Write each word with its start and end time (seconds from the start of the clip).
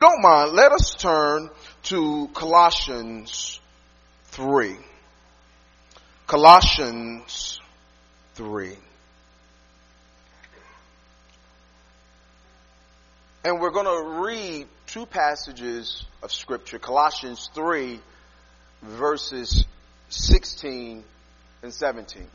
don't 0.00 0.22
mind, 0.22 0.52
let 0.52 0.72
us 0.72 0.94
turn 0.94 1.50
to 1.82 2.28
Colossians 2.32 3.60
3. 4.28 4.76
Colossians 6.26 7.60
3. 8.34 8.76
And 13.44 13.60
we're 13.60 13.70
going 13.70 13.86
to 13.86 14.22
read 14.22 14.68
two 14.86 15.04
passages 15.04 16.04
of 16.22 16.32
Scripture 16.32 16.78
Colossians 16.78 17.50
3, 17.54 18.00
verses 18.82 19.66
16 20.08 21.04
and 21.62 21.74
17. 21.74 22.26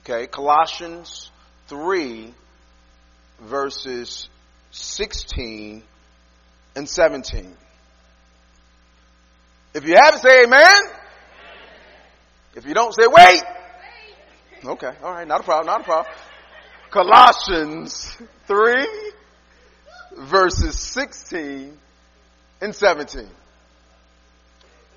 Okay, 0.00 0.28
Colossians 0.28 1.30
3, 1.68 2.32
verses 3.40 4.28
16 4.70 5.82
and 6.80 6.88
17. 6.88 7.54
If 9.74 9.86
you 9.86 9.96
have 9.96 10.14
it, 10.14 10.20
say 10.20 10.44
amen. 10.44 10.80
If 12.56 12.64
you 12.64 12.72
don't, 12.72 12.94
say 12.94 13.06
wait. 13.06 13.42
Okay, 14.64 14.92
all 15.02 15.12
right, 15.12 15.28
not 15.28 15.40
a 15.40 15.44
problem, 15.44 15.66
not 15.66 15.82
a 15.82 15.84
problem. 15.84 16.14
Colossians 16.90 18.16
3, 18.46 18.88
verses 20.20 20.78
16 20.78 21.76
and 22.62 22.74
17. 22.74 23.28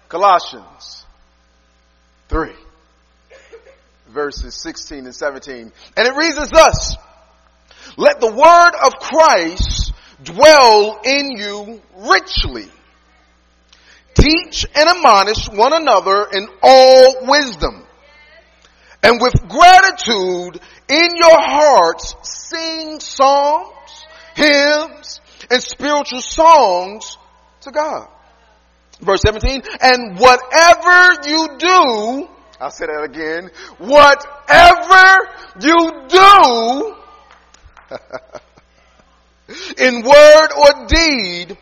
Colossians 0.08 1.05
3, 2.30 2.54
verses 4.08 4.55
16 4.55 5.04
and 5.04 5.13
17. 5.13 5.72
And 5.98 6.08
it 6.08 6.16
reads 6.16 6.38
as 6.38 6.50
thus, 6.50 6.96
Let 7.98 8.22
the 8.22 8.32
word 8.32 8.72
of 8.86 8.94
Christ 9.00 9.73
dwell 10.23 11.02
in 11.05 11.32
you 11.32 11.82
richly. 11.98 12.68
Teach 14.13 14.66
and 14.76 14.90
admonish 14.90 15.49
one 15.49 15.74
another 15.74 16.27
in 16.32 16.48
all 16.62 17.26
wisdom. 17.27 17.85
And 19.01 19.20
with 19.20 19.34
gratitude 19.49 20.62
in 20.88 21.16
your 21.16 21.40
hearts, 21.40 22.16
sing 22.21 22.99
psalms, 22.99 24.05
hymns, 24.35 25.20
and 25.49 25.62
spiritual 25.62 26.21
songs 26.21 27.18
to 27.62 27.71
God. 27.71 28.07
Verse 29.01 29.21
17, 29.21 29.63
and 29.82 30.18
whatever 30.18 31.27
you 31.27 31.57
do, 31.57 32.29
I'll 32.62 32.71
say 32.71 32.85
that 32.85 33.04
again, 33.04 33.51
whatever 33.77 35.29
you 35.60 36.05
do, 36.07 36.96
in 39.77 40.02
word 40.04 40.49
or 40.58 40.88
deed, 40.88 41.58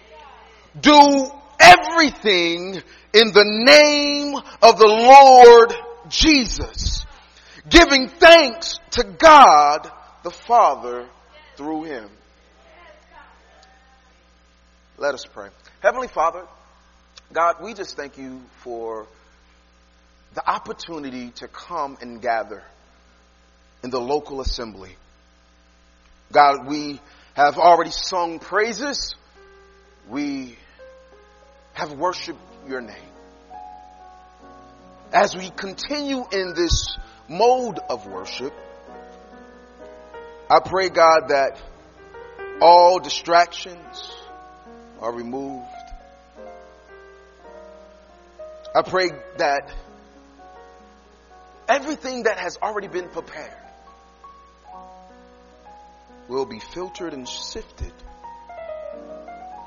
do 0.79 1.31
everything 1.59 2.81
in 3.13 3.31
the 3.31 3.45
name 3.45 4.35
of 4.61 4.77
the 4.77 4.87
Lord 4.87 5.73
Jesus, 6.09 7.05
giving 7.69 8.07
thanks 8.07 8.79
to 8.91 9.03
God 9.03 9.89
the 10.23 10.31
Father 10.31 11.07
through 11.55 11.83
him. 11.83 12.09
Let 14.97 15.13
us 15.13 15.25
pray. 15.25 15.49
Heavenly 15.81 16.07
Father, 16.07 16.45
God, 17.33 17.55
we 17.61 17.73
just 17.73 17.95
thank 17.95 18.17
you 18.17 18.41
for 18.57 19.07
the 20.33 20.49
opportunity 20.49 21.31
to 21.31 21.47
come 21.47 21.97
and 22.01 22.21
gather 22.21 22.63
in 23.83 23.89
the 23.89 23.99
local 23.99 24.41
assembly. 24.41 24.95
God, 26.31 26.67
we 26.67 26.99
have 27.33 27.57
already 27.57 27.91
sung 27.91 28.39
praises. 28.39 29.15
We 30.09 30.57
have 31.73 31.93
worshiped 31.93 32.39
your 32.67 32.81
name. 32.81 32.95
As 35.13 35.35
we 35.35 35.49
continue 35.49 36.23
in 36.31 36.53
this 36.53 36.97
mode 37.27 37.79
of 37.89 38.07
worship, 38.07 38.53
I 40.49 40.59
pray, 40.59 40.89
God, 40.89 41.29
that 41.29 41.57
all 42.61 42.99
distractions 42.99 44.13
are 44.99 45.13
removed. 45.13 45.65
I 48.75 48.81
pray 48.83 49.09
that 49.37 49.73
everything 51.67 52.23
that 52.23 52.37
has 52.37 52.57
already 52.61 52.87
been 52.87 53.09
prepared 53.09 53.51
will 56.27 56.45
be 56.45 56.59
filtered 56.59 57.13
and 57.13 57.27
sifted 57.27 57.93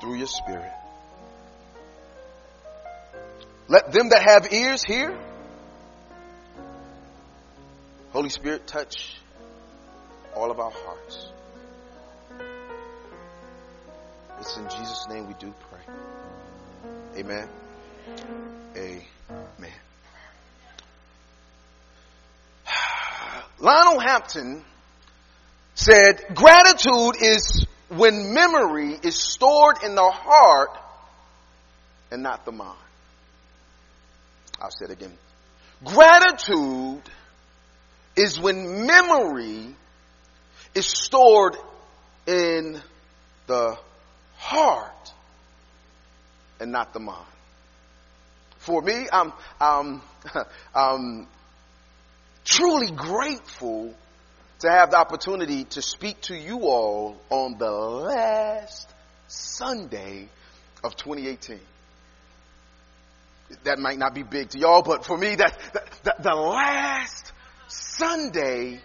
through 0.01 0.15
your 0.15 0.27
spirit. 0.27 0.71
Let 3.67 3.91
them 3.91 4.09
that 4.09 4.21
have 4.21 4.53
ears 4.53 4.83
hear. 4.83 5.17
Holy 8.11 8.29
Spirit, 8.29 8.67
touch 8.67 9.19
all 10.35 10.51
of 10.51 10.59
our 10.59 10.71
hearts. 10.71 11.29
It's 14.39 14.57
in 14.57 14.69
Jesus' 14.69 15.07
name 15.09 15.27
we 15.27 15.33
do 15.33 15.53
pray. 15.69 15.81
Amen. 17.17 17.49
Amen. 18.77 19.01
Lionel 23.59 23.99
Hampton 23.99 24.63
said, 25.75 26.23
gratitude 26.33 27.21
is 27.21 27.67
when 27.89 28.33
memory 28.33 28.97
is 29.03 29.15
stored 29.21 29.83
in 29.83 29.93
the 29.93 30.09
heart 30.09 30.71
and 32.11 32.23
not 32.23 32.45
the 32.45 32.51
mind. 32.51 32.77
I'll 34.59 34.71
say 34.71 34.85
it 34.85 34.91
again. 34.91 35.13
Gratitude 35.83 37.01
is 38.15 38.39
when 38.39 38.87
memory 38.87 39.75
is 40.73 40.85
stored 40.87 41.57
in 42.25 42.81
the 43.47 43.77
heart 44.37 45.13
and 46.59 46.71
not 46.71 46.93
the 46.93 46.99
mind. 46.99 47.27
For 48.59 48.81
me, 48.81 49.07
I'm, 49.11 49.33
I'm, 49.59 50.01
I'm 50.75 51.27
truly 52.45 52.91
grateful 52.91 53.93
to 54.65 54.71
have 54.71 54.91
the 54.91 54.97
opportunity 54.97 55.63
to 55.65 55.81
speak 55.81 56.21
to 56.21 56.35
you 56.35 56.61
all 56.61 57.17
on 57.29 57.57
the 57.57 57.71
last 57.71 58.89
Sunday 59.27 60.29
of 60.83 60.95
2018 60.95 61.59
that 63.63 63.79
might 63.79 63.97
not 63.97 64.13
be 64.13 64.23
big 64.23 64.49
to 64.49 64.59
y'all, 64.59 64.81
but 64.81 65.05
for 65.05 65.17
me, 65.17 65.35
that, 65.35 65.57
that, 66.03 66.23
the 66.23 66.33
last 66.33 67.31
Sunday 67.67 68.79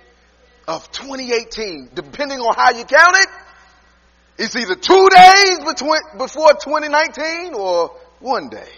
of 0.69 0.91
2018, 0.93 1.91
depending 1.95 2.39
on 2.39 2.55
how 2.55 2.71
you 2.71 2.85
count 2.85 3.17
it, 3.17 3.29
it's 4.39 4.57
either 4.57 4.75
two 4.75 5.09
days 5.11 5.59
between, 5.65 6.01
before 6.17 6.53
2019 6.53 7.55
or 7.55 7.97
one 8.21 8.49
day. 8.49 8.69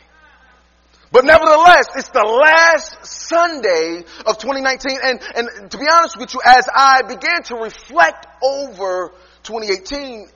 But 1.22 1.38
nevertheless, 1.38 1.86
it's 1.94 2.08
the 2.08 2.24
last 2.24 3.06
Sunday 3.06 4.02
of 4.26 4.38
2019. 4.38 4.98
And, 5.04 5.20
and 5.36 5.70
to 5.70 5.78
be 5.78 5.84
honest 5.88 6.18
with 6.18 6.34
you, 6.34 6.40
as 6.44 6.66
I 6.74 7.02
began 7.02 7.44
to 7.44 7.54
reflect 7.54 8.26
over 8.42 9.12
2018, 9.44 10.26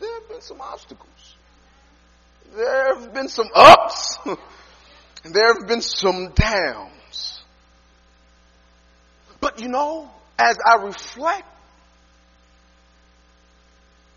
there 0.00 0.14
have 0.20 0.28
been 0.28 0.42
some 0.42 0.60
obstacles. 0.60 1.36
There 2.54 2.94
have 2.94 3.14
been 3.14 3.28
some 3.28 3.48
ups. 3.54 4.18
And 4.26 4.36
there 5.34 5.54
have 5.54 5.66
been 5.66 5.80
some 5.80 6.32
downs. 6.34 7.42
But 9.40 9.60
you 9.62 9.68
know, 9.68 10.10
as 10.38 10.58
I 10.62 10.84
reflect, 10.84 11.48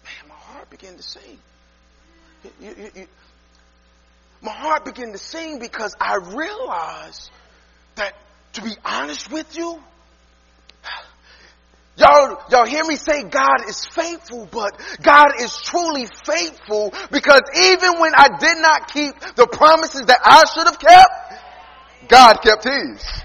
man, 0.04 0.28
my 0.28 0.36
heart 0.36 0.70
began 0.70 0.98
to 0.98 1.04
sing. 1.04 1.40
You, 2.44 2.52
you, 2.60 2.92
you, 2.96 3.08
my 4.42 4.52
heart 4.52 4.86
began 4.86 5.12
to 5.12 5.18
sing 5.18 5.60
because 5.60 5.96
I 6.00 6.16
realized 6.16 7.30
that, 7.96 8.16
to 8.54 8.62
be 8.62 8.72
honest 8.84 9.32
with 9.32 9.56
you, 9.56 9.82
Y'all, 11.98 12.42
y'all 12.50 12.66
hear 12.66 12.84
me 12.86 12.96
say 12.96 13.24
God 13.24 13.68
is 13.68 13.86
faithful, 13.86 14.48
but 14.52 14.80
God 15.04 15.34
is 15.40 15.56
truly 15.62 16.08
faithful 16.26 16.94
because 17.12 17.42
even 17.56 18.00
when 18.00 18.14
I 18.16 18.30
did 18.40 18.58
not 18.58 18.92
keep 18.92 19.14
the 19.36 19.46
promises 19.46 20.04
that 20.08 20.20
I 20.24 20.46
should 20.46 20.68
have 20.68 20.80
kept, 20.80 22.08
God 22.08 22.34
kept 22.42 22.64
his. 22.64 23.24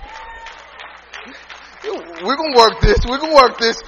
We're 2.23 2.37
gonna 2.37 2.57
work 2.57 2.81
this, 2.81 2.99
we're 3.09 3.19
gonna 3.19 3.35
work 3.35 3.59
this. 3.59 3.81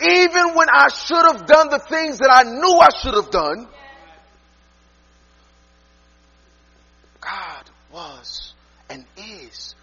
Even 0.00 0.54
when 0.54 0.68
I 0.72 0.88
should 0.88 1.24
have 1.26 1.46
done 1.46 1.68
the 1.68 1.80
things 1.80 2.18
that 2.18 2.30
I 2.30 2.44
knew 2.44 2.78
I 2.78 2.88
should 3.02 3.14
have 3.14 3.30
done, 3.30 3.68
God 7.20 7.70
was 7.92 8.54
is 9.52 9.74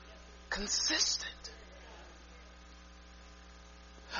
consistent. 0.50 1.30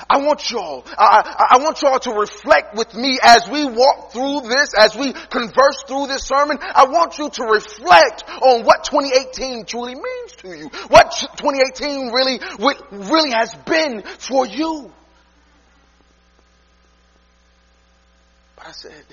I 0.08 0.18
want 0.18 0.50
y'all, 0.50 0.84
I, 0.96 1.48
I, 1.50 1.58
want 1.58 1.82
y'all 1.82 1.98
to 1.98 2.12
reflect 2.12 2.74
with 2.74 2.94
me 2.94 3.18
as 3.22 3.46
we 3.48 3.66
walk 3.66 4.12
through 4.12 4.42
this, 4.42 4.72
as 4.78 4.96
we 4.96 5.12
converse 5.12 5.82
through 5.86 6.06
this 6.06 6.24
sermon. 6.24 6.58
I 6.60 6.86
want 6.86 7.18
you 7.18 7.28
to 7.28 7.44
reflect 7.44 8.24
on 8.40 8.64
what 8.64 8.84
2018 8.84 9.66
truly 9.66 9.96
means 9.96 10.32
to 10.38 10.56
you. 10.56 10.70
What 10.88 11.10
2018 11.36 12.12
really, 12.12 12.40
really 12.92 13.32
has 13.32 13.54
been 13.66 14.02
for 14.02 14.46
you. 14.46 14.90
But 18.56 18.68
I 18.68 18.72
said, 18.72 19.04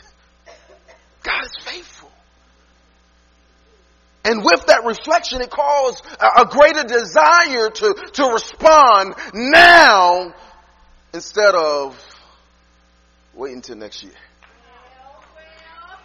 God 1.23 1.43
is 1.43 1.55
faithful. 1.65 2.11
And 4.27 4.43
with 4.43 4.65
that 4.65 4.83
reflection, 4.83 5.39
it 5.41 5.49
caused 5.49 6.03
a 6.19 6.45
greater 6.45 6.83
desire 6.83 7.69
to, 7.69 7.93
to 8.13 8.23
respond 8.25 9.15
now 9.33 10.33
instead 11.13 11.55
of 11.55 11.97
waiting 13.33 13.59
until 13.59 13.77
next 13.77 14.03
year. 14.03 14.11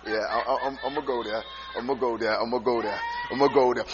Yeah, 0.05 0.19
I, 0.19 0.67
am 0.67 0.79
gonna 0.83 1.07
go 1.07 1.23
there. 1.23 1.43
I'm 1.77 1.87
gonna 1.87 2.01
go 2.01 2.19
there. 2.19 2.35
I'm 2.41 2.51
gonna 2.51 2.65
go 2.65 2.83
there. 2.83 2.99
I'm 3.31 3.39
gonna 3.39 3.55
go 3.55 3.73
there. 3.73 3.85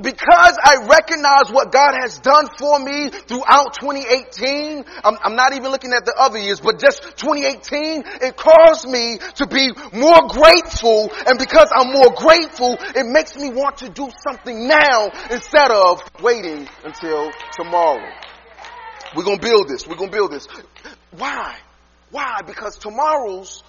because 0.00 0.58
I 0.64 0.86
recognize 0.88 1.52
what 1.52 1.70
God 1.70 1.92
has 2.00 2.18
done 2.20 2.48
for 2.58 2.78
me 2.78 3.10
throughout 3.10 3.74
2018, 3.78 4.84
I'm, 5.04 5.18
I'm 5.22 5.36
not 5.36 5.52
even 5.52 5.70
looking 5.70 5.92
at 5.92 6.06
the 6.06 6.14
other 6.16 6.38
years, 6.38 6.60
but 6.60 6.80
just 6.80 7.02
2018, 7.18 8.04
it 8.22 8.36
caused 8.36 8.88
me 8.88 9.18
to 9.36 9.46
be 9.46 9.70
more 9.92 10.28
grateful. 10.28 11.12
And 11.26 11.38
because 11.38 11.68
I'm 11.76 11.92
more 11.92 12.14
grateful, 12.16 12.78
it 12.96 13.04
makes 13.04 13.36
me 13.36 13.50
want 13.50 13.78
to 13.78 13.90
do 13.90 14.08
something 14.26 14.66
now 14.66 15.10
instead 15.30 15.70
of 15.70 16.00
waiting 16.22 16.66
until 16.84 17.30
tomorrow. 17.52 18.08
We're 19.14 19.24
to 19.24 19.38
build 19.40 19.68
this. 19.68 19.86
We're 19.86 19.96
to 19.96 20.08
build 20.10 20.32
this. 20.32 20.48
Why? 21.10 21.56
Why? 22.10 22.40
Because 22.46 22.78
tomorrow's 22.78 23.62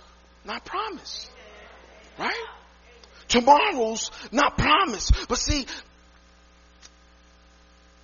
not 0.46 0.64
promised. 0.64 1.30
Right? 2.20 2.46
Tomorrow's 3.30 4.12
not 4.32 4.58
promised. 4.58 5.14
But 5.30 5.38
see, 5.38 5.66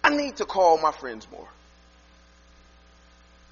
I 0.03 0.15
need 0.15 0.38
to 0.38 0.45
call 0.45 0.79
my 0.79 0.91
friends 0.91 1.27
more. 1.31 1.47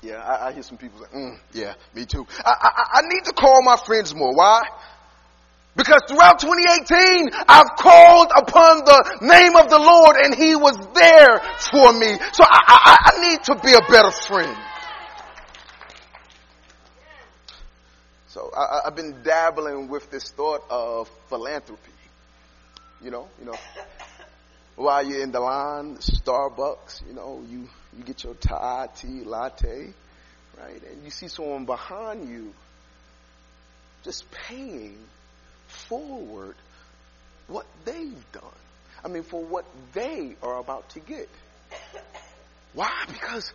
Yeah, 0.01 0.17
I, 0.17 0.47
I 0.47 0.51
hear 0.53 0.63
some 0.63 0.77
people 0.77 0.99
say, 0.99 1.17
mm, 1.17 1.39
yeah, 1.53 1.73
me 1.95 2.05
too. 2.05 2.27
I, 2.45 2.53
I, 2.61 2.99
I 2.99 3.01
need 3.07 3.25
to 3.25 3.33
call 3.33 3.61
my 3.63 3.77
friends 3.77 4.13
more. 4.13 4.35
Why? 4.35 4.61
Because 5.75 6.01
throughout 6.07 6.39
2018, 6.39 7.31
I've 7.47 7.75
called 7.77 8.31
upon 8.37 8.85
the 8.85 9.17
name 9.21 9.55
of 9.55 9.69
the 9.69 9.79
Lord 9.79 10.17
and 10.17 10.35
He 10.35 10.55
was 10.55 10.77
there 10.93 11.39
for 11.71 11.91
me. 11.93 12.17
So 12.33 12.43
I, 12.43 12.59
I, 12.67 12.97
I 13.05 13.29
need 13.29 13.43
to 13.45 13.55
be 13.55 13.73
a 13.73 13.81
better 13.89 14.11
friend. 14.11 14.55
So 18.33 18.49
I, 18.51 18.81
have 18.85 18.95
been 18.95 19.21
dabbling 19.21 19.89
with 19.89 20.09
this 20.09 20.31
thought 20.31 20.63
of 20.67 21.07
philanthropy. 21.29 21.91
You 22.99 23.11
know, 23.11 23.27
you 23.39 23.45
know, 23.45 23.55
while 24.75 25.05
you're 25.05 25.21
in 25.21 25.31
the 25.31 25.39
line, 25.39 25.97
Starbucks, 25.97 27.07
you 27.07 27.13
know, 27.13 27.43
you, 27.47 27.69
you 27.95 28.03
get 28.03 28.23
your 28.23 28.33
Thai 28.33 28.87
tea 28.95 29.23
latte, 29.23 29.93
right? 30.59 30.81
And 30.91 31.03
you 31.03 31.11
see 31.11 31.27
someone 31.27 31.65
behind 31.65 32.27
you 32.27 32.55
just 34.03 34.25
paying 34.31 34.97
forward 35.67 36.55
what 37.45 37.67
they've 37.85 38.31
done. 38.31 38.43
I 39.05 39.09
mean, 39.09 39.21
for 39.21 39.43
what 39.43 39.65
they 39.93 40.35
are 40.41 40.57
about 40.57 40.89
to 40.89 40.99
get. 41.01 41.29
Why? 42.73 42.91
Because 43.07 43.53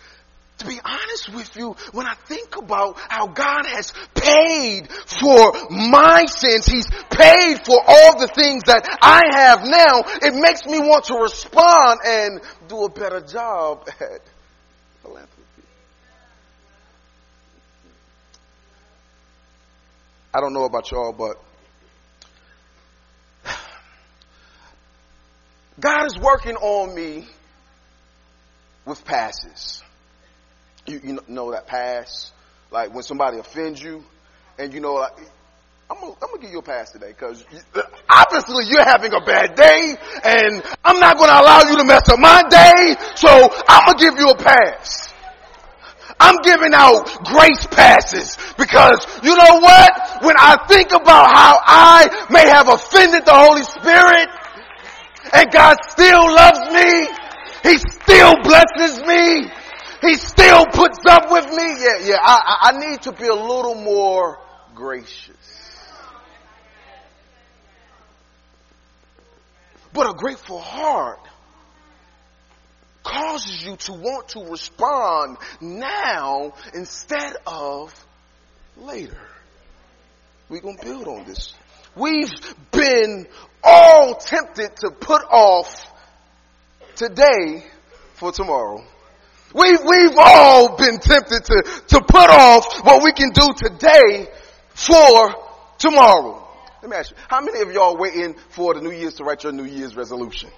to 0.58 0.66
be 0.66 0.81
honest 0.84 1.32
with 1.32 1.56
you, 1.56 1.76
when 1.93 2.06
I 2.06 2.14
think 2.14 2.56
about 2.56 2.99
how 2.99 3.28
God 3.28 3.64
has 3.66 3.93
paid 4.14 4.90
for 4.90 5.52
my 5.70 6.26
sins, 6.26 6.66
He's 6.66 6.87
paid 7.10 7.64
for 7.64 7.81
all 7.87 8.19
the 8.19 8.28
things 8.28 8.64
that 8.64 8.84
I 9.00 9.22
have 9.32 9.60
now, 9.64 10.02
it 10.22 10.34
makes 10.34 10.66
me 10.66 10.81
want 10.81 11.05
to 11.06 11.14
respond 11.14 12.00
and 12.05 12.40
do 12.69 12.84
a 12.84 12.90
better 12.90 13.20
job 13.20 13.88
at 14.00 14.20
philanthropy. 15.02 15.43
I 20.34 20.40
don't 20.40 20.52
know 20.52 20.64
about 20.64 20.90
y'all, 20.90 21.12
but 21.12 21.40
God 25.78 26.06
is 26.06 26.19
working 26.19 26.56
on 26.56 26.94
me 26.94 27.28
with 28.84 29.04
passes. 29.04 29.84
You, 30.88 31.00
you 31.05 31.19
know 31.29 31.52
that 31.52 31.67
pass? 31.67 32.32
Like 32.70 32.94
when 32.94 33.02
somebody 33.02 33.38
offends 33.38 33.82
you 33.82 34.02
and 34.58 34.73
you 34.73 34.81
know, 34.81 34.94
like, 34.94 35.12
I'm 35.90 36.00
gonna, 36.00 36.12
I'm 36.23 36.29
gonna 36.31 36.43
give 36.43 36.50
you 36.50 36.58
a 36.58 36.62
pass 36.62 36.90
today 36.90 37.08
because 37.08 37.44
obviously 38.08 38.67
you're 38.67 38.85
having 38.85 39.12
a 39.12 39.20
bad 39.20 39.55
day 39.55 39.96
and 40.25 40.62
I'm 40.85 40.99
not 40.99 41.19
gonna 41.19 41.40
allow 41.40 41.62
you 41.69 41.76
to 41.76 41.85
mess 41.85 42.08
up 42.08 42.19
my 42.19 42.43
day, 42.49 42.96
so 43.17 43.29
I'm 43.69 43.87
gonna 43.87 43.99
give 43.99 44.19
you 44.19 44.29
a 44.29 44.37
pass. 44.37 45.12
I'm 46.20 46.37
giving 46.43 46.73
out 46.75 47.05
grace 47.25 47.67
passes 47.67 48.37
because 48.56 48.99
you 49.23 49.37
know 49.37 49.61
what? 49.61 50.25
When 50.25 50.37
I 50.38 50.56
think 50.69 50.90
about 50.93 51.37
how 51.37 51.61
I 51.64 52.26
may 52.31 52.49
have 52.49 52.69
offended 52.69 53.25
the 53.25 53.35
Holy 53.35 53.62
Spirit, 53.62 54.29
and 55.32 55.52
God 55.52 55.76
still 55.88 56.25
loves 56.35 56.61
me. 56.73 57.08
He 57.62 57.79
still 57.79 58.35
blesses 58.43 59.02
me. 59.06 59.50
He 60.00 60.15
still 60.15 60.67
puts 60.67 60.99
up 61.09 61.31
with 61.31 61.47
me. 61.47 61.77
Yeah, 61.81 61.99
yeah, 62.03 62.19
I, 62.21 62.73
I 62.73 62.79
need 62.79 63.03
to 63.03 63.12
be 63.12 63.27
a 63.27 63.35
little 63.35 63.75
more 63.75 64.39
gracious. 64.75 65.35
But 69.93 70.11
a 70.11 70.15
grateful 70.15 70.61
heart 70.61 71.21
causes 73.03 73.65
you 73.65 73.77
to 73.77 73.93
want 73.93 74.29
to 74.29 74.45
respond 74.45 75.39
now 75.61 76.53
instead 76.75 77.35
of 77.47 77.93
later. 78.77 79.19
We're 80.49 80.61
going 80.61 80.79
to 80.79 80.85
build 80.85 81.09
on 81.09 81.25
this. 81.25 81.55
We've 81.97 82.31
been 82.71 83.27
all 83.65 84.15
tempted 84.15 84.77
to 84.77 84.91
put 84.91 85.23
off 85.23 85.91
today 86.95 87.65
for 88.15 88.31
tomorrow. 88.31 88.85
We've, 89.55 89.81
we've 89.81 90.17
all 90.17 90.77
been 90.77 90.99
tempted 90.99 91.45
to, 91.45 91.62
to 91.89 92.00
put 92.00 92.31
off 92.31 92.85
what 92.85 93.03
we 93.03 93.12
can 93.12 93.31
do 93.31 93.53
today 93.56 94.29
for 94.75 95.35
tomorrow. 95.79 96.47
Let 96.83 96.91
me 96.91 96.97
ask 96.97 97.11
you, 97.11 97.17
how 97.29 97.41
many 97.41 97.61
of 97.61 97.73
y'all 97.73 97.97
waiting 97.97 98.37
for 98.50 98.75
the 98.75 98.81
New 98.81 98.93
Year's 98.93 99.14
to 99.14 99.25
write 99.25 99.43
your 99.43 99.52
New 99.52 99.64
Year's 99.64 99.97
resolution? 99.97 100.50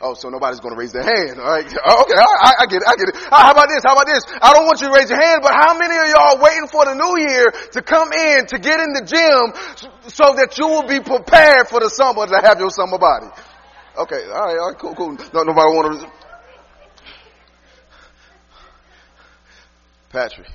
Oh, 0.00 0.14
so 0.14 0.30
nobody's 0.30 0.60
going 0.60 0.74
to 0.74 0.78
raise 0.78 0.92
their 0.92 1.02
hand. 1.02 1.40
All 1.40 1.50
right. 1.50 1.66
Oh, 1.66 2.02
okay. 2.02 2.14
I, 2.14 2.62
I, 2.62 2.66
get 2.70 2.82
it. 2.82 2.86
I 2.86 2.94
get 2.94 3.08
it. 3.10 3.16
How 3.30 3.50
about 3.50 3.68
this? 3.68 3.82
How 3.82 3.98
about 3.98 4.06
this? 4.06 4.22
I 4.40 4.54
don't 4.54 4.66
want 4.66 4.80
you 4.80 4.86
to 4.86 4.94
raise 4.94 5.10
your 5.10 5.18
hand, 5.18 5.42
but 5.42 5.50
how 5.50 5.76
many 5.76 5.96
of 5.96 6.06
y'all 6.06 6.38
waiting 6.38 6.68
for 6.70 6.86
the 6.86 6.94
new 6.94 7.18
year 7.18 7.50
to 7.72 7.82
come 7.82 8.12
in 8.12 8.46
to 8.46 8.58
get 8.58 8.78
in 8.78 8.94
the 8.94 9.02
gym 9.02 9.58
so 10.06 10.38
that 10.38 10.54
you 10.56 10.68
will 10.68 10.86
be 10.86 11.00
prepared 11.02 11.66
for 11.66 11.80
the 11.80 11.90
summer 11.90 12.26
to 12.26 12.38
have 12.38 12.60
your 12.60 12.70
summer 12.70 12.98
body? 12.98 13.26
Okay. 13.98 14.22
All 14.30 14.46
right. 14.46 14.58
All 14.58 14.70
right. 14.70 14.78
Cool. 14.78 14.94
Cool. 14.94 15.18
No, 15.34 15.42
nobody 15.42 15.70
want 15.74 16.00
to. 16.00 16.27
Patrick 20.10 20.48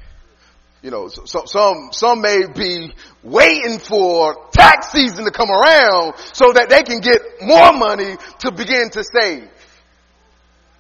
you 0.84 0.92
know, 0.92 1.08
so, 1.08 1.46
some, 1.46 1.90
some 1.94 2.22
may 2.22 2.46
be 2.46 2.94
waiting 3.24 3.80
for 3.80 4.50
tax 4.52 4.92
season 4.92 5.24
to 5.24 5.32
come 5.32 5.50
around 5.50 6.16
so 6.34 6.52
that 6.52 6.68
they 6.68 6.84
can 6.84 7.00
get 7.00 7.22
more 7.42 7.72
money 7.72 8.18
to 8.40 8.52
begin 8.52 8.90
to 8.92 9.02
save. 9.02 9.48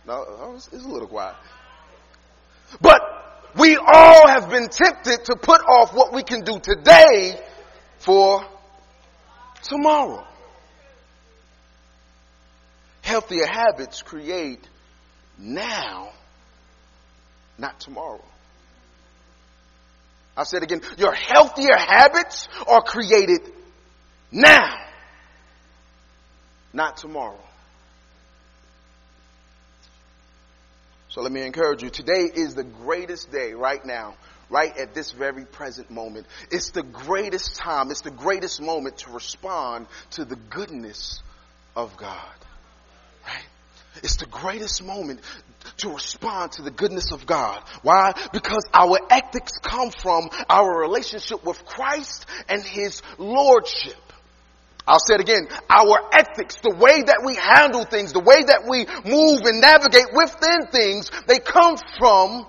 No, 0.06 0.54
it's, 0.56 0.68
it's 0.74 0.84
a 0.84 0.88
little 0.88 1.08
quiet. 1.08 1.36
But 2.82 3.02
we 3.58 3.78
all 3.78 4.28
have 4.28 4.50
been 4.50 4.68
tempted 4.68 5.24
to 5.26 5.38
put 5.38 5.62
off 5.62 5.94
what 5.94 6.12
we 6.12 6.22
can 6.22 6.42
do 6.42 6.60
today 6.60 7.40
for 8.00 8.46
tomorrow. 9.62 10.28
Healthier 13.04 13.46
habits 13.46 14.02
create 14.02 14.68
now, 15.38 16.10
not 17.58 17.80
tomorrow. 17.80 18.24
I 20.36 20.44
said 20.44 20.64
again, 20.64 20.82
your 20.98 21.14
healthier 21.14 21.78
habits 21.78 22.48
are 22.68 22.82
created 22.82 23.42
now, 24.32 24.80
not 26.74 26.98
tomorrow. 26.98 27.40
So 31.10 31.22
let 31.22 31.32
me 31.32 31.44
encourage 31.44 31.84
you. 31.84 31.92
Today 31.92 32.32
is 32.34 32.56
the 32.56 32.64
greatest 32.64 33.32
day 33.32 33.54
right 33.54 33.86
now, 33.86 34.16
right 34.50 34.76
at 34.76 34.96
this 34.96 35.12
very 35.12 35.46
present 35.46 35.92
moment. 35.92 36.26
It's 36.50 36.72
the 36.72 36.82
greatest 36.82 37.56
time, 37.56 37.92
it's 37.92 38.02
the 38.02 38.10
greatest 38.10 38.60
moment 38.60 38.98
to 39.00 39.12
respond 39.12 39.86
to 40.12 40.26
the 40.26 40.36
goodness 40.36 41.22
of 41.76 41.96
God. 41.98 42.36
Right? 43.28 43.46
It's 44.02 44.18
the 44.18 44.26
greatest 44.26 44.84
moment 44.84 45.22
to 45.78 45.90
respond 45.90 46.54
to 46.54 46.62
the 46.62 46.72
goodness 46.72 47.12
of 47.12 47.26
God. 47.26 47.62
Why? 47.82 48.14
Because 48.32 48.66
our 48.74 49.00
ethics 49.10 49.54
come 49.62 49.92
from 49.92 50.30
our 50.50 50.82
relationship 50.82 51.44
with 51.46 51.66
Christ 51.66 52.26
and 52.50 52.62
His 52.64 53.02
Lordship. 53.18 53.96
I'll 54.86 55.00
say 55.00 55.16
it 55.16 55.22
again. 55.22 55.48
Our 55.70 55.98
ethics, 56.12 56.58
the 56.62 56.76
way 56.76 57.04
that 57.04 57.22
we 57.26 57.36
handle 57.36 57.86
things, 57.86 58.12
the 58.12 58.20
way 58.20 58.44
that 58.44 58.68
we 58.68 58.86
move 59.10 59.42
and 59.46 59.62
navigate 59.62 60.08
within 60.14 60.68
things, 60.68 61.10
they 61.28 61.40
come 61.40 61.78
from 61.98 62.46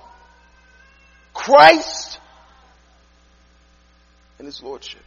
Christ 1.33 2.19
and 4.39 4.47
His 4.47 4.63
Lordship. 4.63 5.03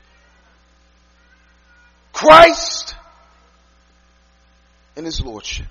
Christ 2.14 2.96
and 4.96 5.06
His 5.06 5.22
Lordship. 5.22 5.68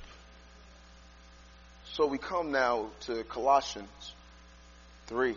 So 1.96 2.04
we 2.04 2.18
come 2.18 2.52
now 2.52 2.90
to 3.06 3.24
Colossians 3.24 3.88
3 5.06 5.34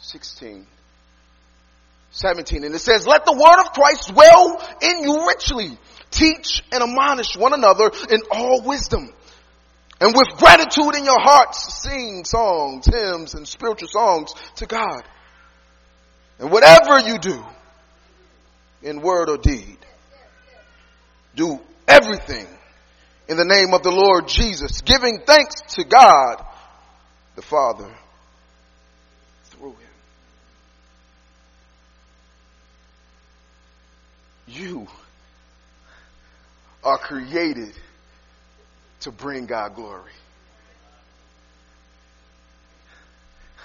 16 0.00 0.66
17. 2.10 2.64
And 2.64 2.74
it 2.74 2.80
says, 2.80 3.06
Let 3.06 3.24
the 3.24 3.32
word 3.32 3.60
of 3.60 3.72
Christ 3.72 4.12
dwell 4.12 4.60
in 4.82 5.04
you 5.04 5.28
richly. 5.28 5.78
Teach 6.10 6.64
and 6.72 6.82
admonish 6.82 7.36
one 7.36 7.52
another 7.52 7.92
in 8.10 8.22
all 8.32 8.62
wisdom. 8.62 9.08
And 10.00 10.12
with 10.16 10.36
gratitude 10.36 10.96
in 10.96 11.04
your 11.04 11.20
hearts, 11.20 11.80
sing 11.80 12.24
songs, 12.24 12.86
hymns, 12.86 13.34
and 13.34 13.46
spiritual 13.46 13.86
songs 13.86 14.32
to 14.56 14.66
God. 14.66 15.04
And 16.40 16.50
whatever 16.50 16.98
you 17.08 17.20
do, 17.20 17.40
in 18.82 19.00
word 19.00 19.30
or 19.30 19.36
deed, 19.36 19.78
do 21.36 21.60
everything 21.86 22.48
in 23.30 23.36
the 23.36 23.44
name 23.44 23.72
of 23.74 23.84
the 23.84 23.92
Lord 23.92 24.26
Jesus, 24.26 24.80
giving 24.80 25.20
thanks 25.24 25.60
to 25.76 25.84
God 25.84 26.44
the 27.36 27.42
Father 27.42 27.88
through 29.44 29.70
him. 29.70 29.78
You 34.48 34.88
are 36.82 36.98
created 36.98 37.72
to 39.02 39.12
bring 39.12 39.46
God 39.46 39.76
glory. 39.76 40.10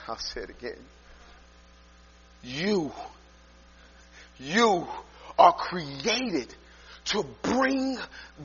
I'll 0.08 0.20
say 0.20 0.42
it 0.42 0.52
again. 0.52 0.78
You, 2.44 2.92
you 4.38 4.86
are 5.40 5.54
created 5.54 6.54
to 7.06 7.26
bring 7.42 7.98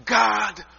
God 0.06 0.54
glory. 0.54 0.76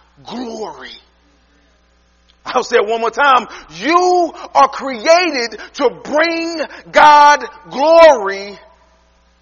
I'll 2.44 2.64
say 2.64 2.76
it 2.76 2.86
one 2.86 3.00
more 3.00 3.10
time. 3.10 3.46
You 3.70 4.32
are 4.54 4.68
created 4.68 5.58
to 5.74 5.90
bring 6.02 6.60
God 6.90 7.44
glory 7.70 8.58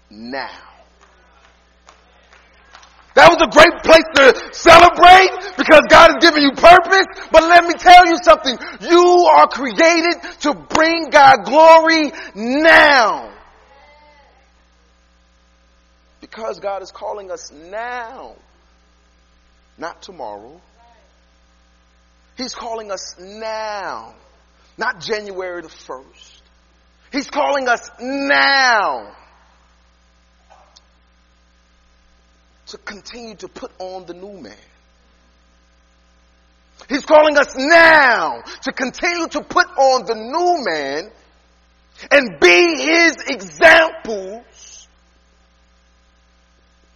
now. 0.09 0.49
That 3.13 3.27
was 3.27 3.41
a 3.41 3.51
great 3.51 3.83
place 3.83 4.07
to 4.15 4.53
celebrate 4.53 5.57
because 5.57 5.81
God 5.89 6.11
has 6.11 6.23
given 6.23 6.41
you 6.43 6.51
purpose. 6.51 7.07
But 7.29 7.43
let 7.43 7.65
me 7.65 7.73
tell 7.73 8.05
you 8.07 8.17
something. 8.23 8.57
You 8.79 9.27
are 9.29 9.47
created 9.47 10.21
to 10.41 10.53
bring 10.53 11.09
God 11.09 11.43
glory 11.43 12.11
now. 12.35 13.33
Because 16.21 16.59
God 16.59 16.81
is 16.83 16.91
calling 16.91 17.31
us 17.31 17.51
now, 17.51 18.35
not 19.77 20.01
tomorrow. 20.01 20.59
He's 22.37 22.53
calling 22.53 22.91
us 22.91 23.15
now, 23.19 24.13
not 24.77 25.01
January 25.01 25.61
the 25.61 25.67
1st. 25.67 26.41
He's 27.11 27.29
calling 27.29 27.67
us 27.67 27.89
now 27.99 29.15
to 32.67 32.77
continue 32.77 33.35
to 33.35 33.47
put 33.47 33.71
on 33.79 34.05
the 34.05 34.13
new 34.13 34.41
man. 34.41 34.55
He's 36.89 37.05
calling 37.05 37.37
us 37.37 37.53
now 37.55 38.41
to 38.63 38.71
continue 38.71 39.27
to 39.27 39.41
put 39.41 39.67
on 39.77 40.05
the 40.05 40.15
new 40.15 40.63
man 40.63 41.11
and 42.09 42.39
be 42.39 42.75
his 42.77 43.17
examples 43.27 44.87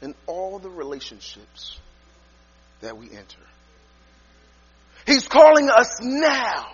in 0.02 0.16
all 0.26 0.60
the 0.60 0.70
relationships 0.70 1.80
that 2.86 2.98
we 2.98 3.10
enter. 3.10 3.38
He's 5.06 5.28
calling 5.28 5.70
us 5.70 6.00
now. 6.02 6.68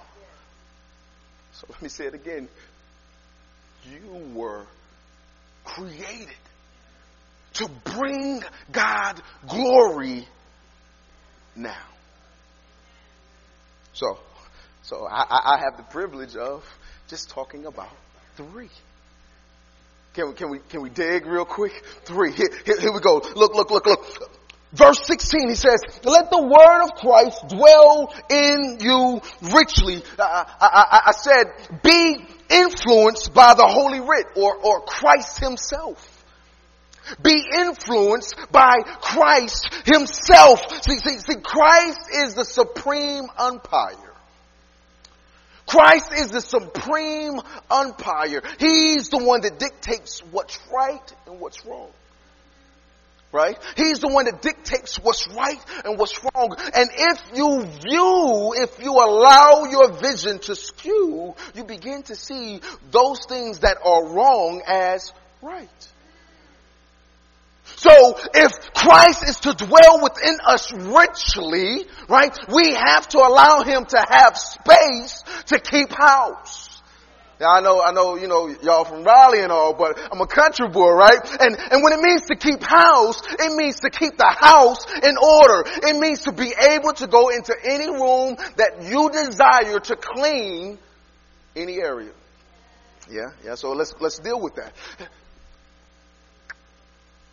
So 1.54 1.68
let 1.70 1.82
me 1.82 1.90
say 1.90 2.06
it 2.06 2.14
again. 2.14 2.48
You 3.90 4.34
were 4.34 4.66
created 5.64 6.28
to 7.54 7.70
bring 7.84 8.42
God 8.72 9.22
glory 9.48 10.28
now. 11.56 11.76
So, 13.94 14.20
so 14.84 15.08
I, 15.10 15.26
I 15.30 15.60
have 15.64 15.78
the 15.78 15.84
privilege 15.84 16.36
of 16.36 16.64
just 17.10 17.30
talking 17.30 17.66
about 17.66 17.90
three. 18.36 18.70
Can 20.14 20.30
we, 20.30 20.34
can 20.34 20.50
we, 20.50 20.60
can 20.70 20.82
we 20.82 20.90
dig 20.90 21.26
real 21.26 21.46
quick? 21.46 21.72
Three. 22.04 22.32
Here, 22.32 22.50
here, 22.66 22.80
here 22.80 22.94
we 22.94 23.00
go. 23.00 23.22
Look, 23.36 23.54
look, 23.54 23.72
look, 23.72 23.86
look. 23.86 24.32
Verse 24.74 25.06
16, 25.06 25.50
he 25.50 25.56
says, 25.56 25.82
let 26.04 26.32
the 26.32 26.42
word 26.42 26.84
of 26.84 26.96
Christ 26.96 27.48
dwell 27.50 28.14
in 28.30 28.78
you 28.80 29.22
richly. 29.54 30.02
I, 30.18 30.46
I, 30.62 31.02
I 31.08 31.12
said, 31.12 31.82
be 31.84 32.26
influenced 32.50 33.34
by 33.34 33.54
the 33.54 33.68
Holy 33.68 34.00
Writ 34.00 34.28
or, 34.36 34.56
or 34.56 34.82
Christ 34.82 35.40
himself. 35.40 36.08
Be 37.22 37.44
influenced 37.60 38.36
by 38.52 38.76
Christ 39.02 39.68
himself. 39.86 40.62
See, 40.84 40.98
see, 40.98 41.20
see, 41.20 41.42
Christ 41.42 42.02
is 42.14 42.36
the 42.36 42.46
supreme 42.46 43.26
umpire. 43.38 43.98
Christ 45.66 46.12
is 46.14 46.32
the 46.32 46.42
supreme 46.42 47.42
umpire. 47.70 48.42
He's 48.60 49.10
the 49.10 49.18
one 49.18 49.42
that 49.42 49.60
dictates 49.60 50.22
what's 50.32 50.60
right 50.72 51.14
and 51.28 51.40
what's 51.40 51.66
wrong. 51.66 51.90
Right? 53.34 53.58
He's 53.78 54.00
the 54.00 54.10
one 54.10 54.26
that 54.26 54.42
dictates 54.42 54.98
what's 54.98 55.28
right 55.30 55.64
and 55.86 55.98
what's 55.98 56.22
wrong. 56.22 56.54
And 56.76 56.90
if 56.94 57.22
you 57.34 57.62
view, 57.62 58.54
if 58.58 58.84
you 58.84 58.92
allow 58.92 59.64
your 59.70 59.94
vision 59.94 60.40
to 60.40 60.56
skew, 60.56 61.36
you 61.56 61.64
begin 61.64 62.04
to 62.04 62.16
see 62.16 62.60
those 62.92 63.20
things 63.30 63.60
that 63.60 63.78
are 63.86 64.10
wrong 64.10 64.62
as 64.68 65.14
right. 65.42 65.70
So 67.78 68.18
if 68.34 68.74
Christ 68.74 69.24
is 69.28 69.40
to 69.42 69.54
dwell 69.54 70.04
within 70.04 70.38
us 70.46 70.72
richly, 70.74 71.86
right, 72.08 72.38
we 72.54 72.74
have 72.74 73.08
to 73.10 73.20
allow 73.20 73.64
him 73.64 73.86
to 73.86 74.06
have 74.10 74.38
space 74.38 75.24
to 75.48 75.60
keep 75.60 75.90
house. 75.92 76.71
Now 77.42 77.56
I 77.56 77.62
know, 77.62 77.82
I 77.82 77.92
know, 77.92 78.16
you 78.18 78.28
know, 78.28 78.56
y'all 78.62 78.86
from 78.86 79.04
Raleigh 79.04 79.42
and 79.42 79.52
all, 79.52 79.74
but 79.74 79.98
I'm 80.12 80.22
a 80.22 80.28
country 80.28 80.68
boy, 80.70 80.92
right? 80.92 81.20
And, 81.42 81.58
and 81.72 81.82
when 81.82 81.92
it 81.92 82.00
means 82.00 82.28
to 82.28 82.36
keep 82.36 82.62
house, 82.62 83.20
it 83.26 83.56
means 83.56 83.80
to 83.80 83.90
keep 83.90 84.16
the 84.16 84.30
house 84.30 84.86
in 85.02 85.18
order. 85.18 85.64
It 85.88 86.00
means 86.00 86.22
to 86.26 86.34
be 86.34 86.54
able 86.70 86.94
to 86.94 87.08
go 87.08 87.30
into 87.30 87.56
any 87.64 87.90
room 87.90 88.36
that 88.58 88.84
you 88.84 89.10
desire 89.10 89.80
to 89.80 89.96
clean 89.96 90.78
any 91.56 91.82
area. 91.82 92.12
Yeah, 93.10 93.32
yeah, 93.44 93.56
so 93.56 93.72
let's, 93.72 93.96
let's 94.00 94.20
deal 94.20 94.40
with 94.40 94.54
that. 94.56 94.74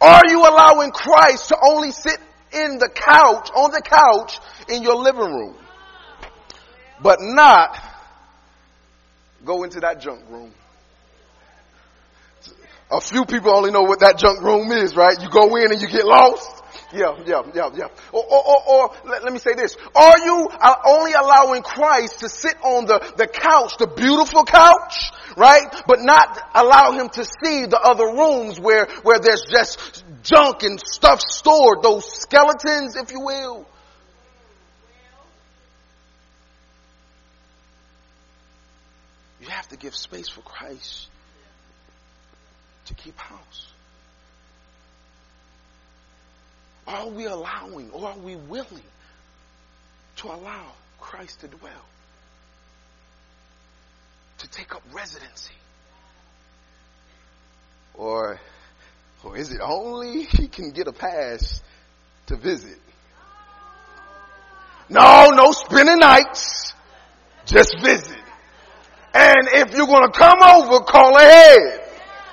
Are 0.00 0.22
you 0.26 0.40
allowing 0.40 0.90
Christ 0.90 1.48
to 1.48 1.58
only 1.62 1.90
sit 1.90 2.18
in 2.54 2.78
the 2.78 2.88
couch, 2.88 3.50
on 3.54 3.72
the 3.72 3.82
couch 3.82 4.38
in 4.70 4.82
your 4.82 4.96
living 4.96 5.34
room, 5.34 5.56
but 7.02 7.18
not 7.20 7.78
go 9.44 9.64
into 9.64 9.80
that 9.80 10.00
junk 10.00 10.22
room? 10.28 10.52
A 12.90 13.00
few 13.00 13.26
people 13.26 13.54
only 13.54 13.70
know 13.70 13.82
what 13.82 14.00
that 14.00 14.16
junk 14.16 14.40
room 14.42 14.72
is, 14.72 14.96
right? 14.96 15.20
You 15.20 15.28
go 15.28 15.56
in 15.56 15.72
and 15.72 15.80
you 15.80 15.88
get 15.88 16.06
lost. 16.06 16.62
Yeah, 16.90 17.18
yeah, 17.26 17.42
yeah, 17.54 17.68
yeah. 17.74 17.88
Or, 18.12 18.24
or, 18.24 18.48
or, 18.48 18.68
or 18.68 18.94
let, 19.04 19.24
let, 19.24 19.32
me 19.32 19.38
say 19.38 19.52
this. 19.52 19.76
Are 19.94 20.18
you 20.18 20.48
uh, 20.50 20.74
only 20.86 21.12
allowing 21.12 21.62
Christ 21.62 22.20
to 22.20 22.30
sit 22.30 22.56
on 22.62 22.86
the, 22.86 22.98
the 23.18 23.26
couch, 23.26 23.76
the 23.76 23.88
beautiful 23.88 24.44
couch, 24.44 25.12
right? 25.36 25.66
But 25.86 25.98
not 26.00 26.38
allow 26.54 26.92
him 26.92 27.10
to 27.10 27.24
see 27.24 27.66
the 27.66 27.78
other 27.78 28.06
rooms 28.06 28.58
where, 28.58 28.86
where 29.02 29.18
there's 29.18 29.44
just 29.50 30.02
junk 30.22 30.62
and 30.62 30.80
stuff 30.80 31.20
stored, 31.20 31.82
those 31.82 32.10
skeletons, 32.22 32.96
if 32.96 33.12
you 33.12 33.20
will. 33.20 33.66
You 39.48 39.54
have 39.54 39.68
to 39.68 39.76
give 39.76 39.96
space 39.96 40.28
for 40.28 40.42
Christ 40.42 41.08
to 42.86 42.94
keep 42.94 43.18
house. 43.18 43.72
Are 46.86 47.08
we 47.08 47.24
allowing 47.24 47.90
or 47.90 48.08
are 48.08 48.18
we 48.18 48.36
willing 48.36 48.82
to 50.18 50.28
allow 50.28 50.72
Christ 51.00 51.40
to 51.40 51.48
dwell, 51.48 51.84
to 54.38 54.50
take 54.50 54.74
up 54.74 54.82
residency. 54.92 55.54
Or, 57.94 58.40
or 59.24 59.36
is 59.36 59.52
it 59.52 59.60
only 59.62 60.24
he 60.24 60.48
can 60.48 60.70
get 60.72 60.86
a 60.88 60.92
pass 60.92 61.62
to 62.26 62.36
visit? 62.36 62.78
No, 64.88 65.30
no 65.30 65.52
spending 65.52 65.98
nights. 65.98 66.72
Just 67.46 67.80
visit. 67.80 68.18
And 69.18 69.48
if 69.52 69.74
you're 69.74 69.88
going 69.88 70.04
to 70.04 70.16
come 70.16 70.38
over, 70.40 70.84
call 70.84 71.16
ahead. 71.16 71.80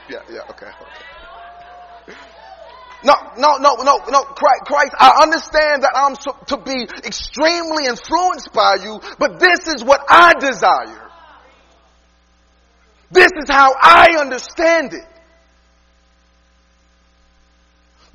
Yeah, 0.08 0.20
yeah, 0.30 0.42
okay, 0.52 0.68
okay. 0.68 2.14
No, 3.04 3.14
no, 3.38 3.58
no, 3.58 3.76
no, 3.82 3.98
no, 4.08 4.22
Christ, 4.24 4.94
I 5.00 5.20
understand 5.24 5.82
that 5.82 5.94
I'm 5.96 6.16
so, 6.16 6.38
to 6.48 6.58
be 6.58 6.84
extremely 7.04 7.86
influenced 7.86 8.54
by 8.54 8.76
you, 8.84 9.02
but 9.18 9.40
this 9.40 9.68
is 9.68 9.84
what 9.84 10.02
I 10.08 10.34
desire. 10.40 11.10
This 13.10 13.32
is 13.36 13.50
how 13.50 13.74
I 13.82 14.18
understand 14.20 14.94
it. 14.94 15.08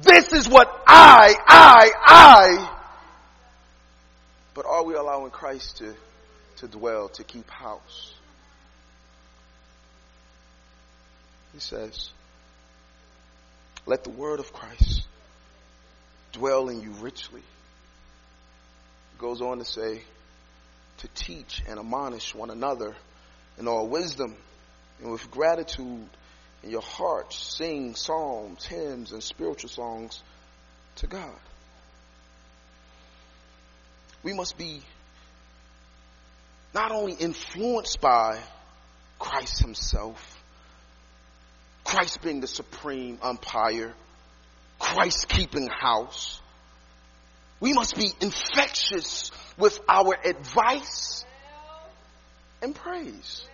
This 0.00 0.32
is 0.32 0.48
what 0.48 0.68
I, 0.86 1.34
I, 1.46 1.90
I. 2.04 2.76
But 4.54 4.64
are 4.66 4.84
we 4.84 4.94
allowing 4.94 5.32
Christ 5.32 5.78
to, 5.78 5.94
to 6.58 6.68
dwell, 6.68 7.08
to 7.10 7.24
keep 7.24 7.50
house? 7.50 8.14
He 11.52 11.60
says, 11.60 12.10
let 13.86 14.04
the 14.04 14.10
word 14.10 14.40
of 14.40 14.52
Christ 14.52 15.06
dwell 16.32 16.68
in 16.68 16.80
you 16.80 16.90
richly. 17.00 17.42
Goes 19.18 19.40
on 19.40 19.58
to 19.58 19.64
say, 19.64 20.02
to 20.98 21.08
teach 21.08 21.62
and 21.68 21.78
admonish 21.78 22.34
one 22.34 22.50
another 22.50 22.94
in 23.58 23.66
all 23.66 23.88
wisdom 23.88 24.36
and 25.00 25.10
with 25.10 25.30
gratitude 25.30 26.08
in 26.62 26.70
your 26.70 26.82
hearts, 26.82 27.36
sing 27.36 27.94
psalms, 27.94 28.64
hymns, 28.64 29.12
and 29.12 29.22
spiritual 29.22 29.70
songs 29.70 30.22
to 30.96 31.06
God. 31.06 31.38
We 34.22 34.34
must 34.34 34.58
be 34.58 34.82
not 36.74 36.92
only 36.92 37.14
influenced 37.14 38.00
by 38.00 38.38
Christ 39.18 39.60
Himself, 39.60 40.39
Christ 41.90 42.22
being 42.22 42.40
the 42.40 42.46
supreme 42.46 43.18
umpire, 43.20 43.92
Christ 44.78 45.26
keeping 45.28 45.66
house. 45.66 46.40
We 47.58 47.72
must 47.72 47.96
be 47.96 48.12
infectious 48.20 49.32
with 49.58 49.76
our 49.88 50.16
advice 50.24 51.24
and 52.62 52.76
praise. 52.76 53.44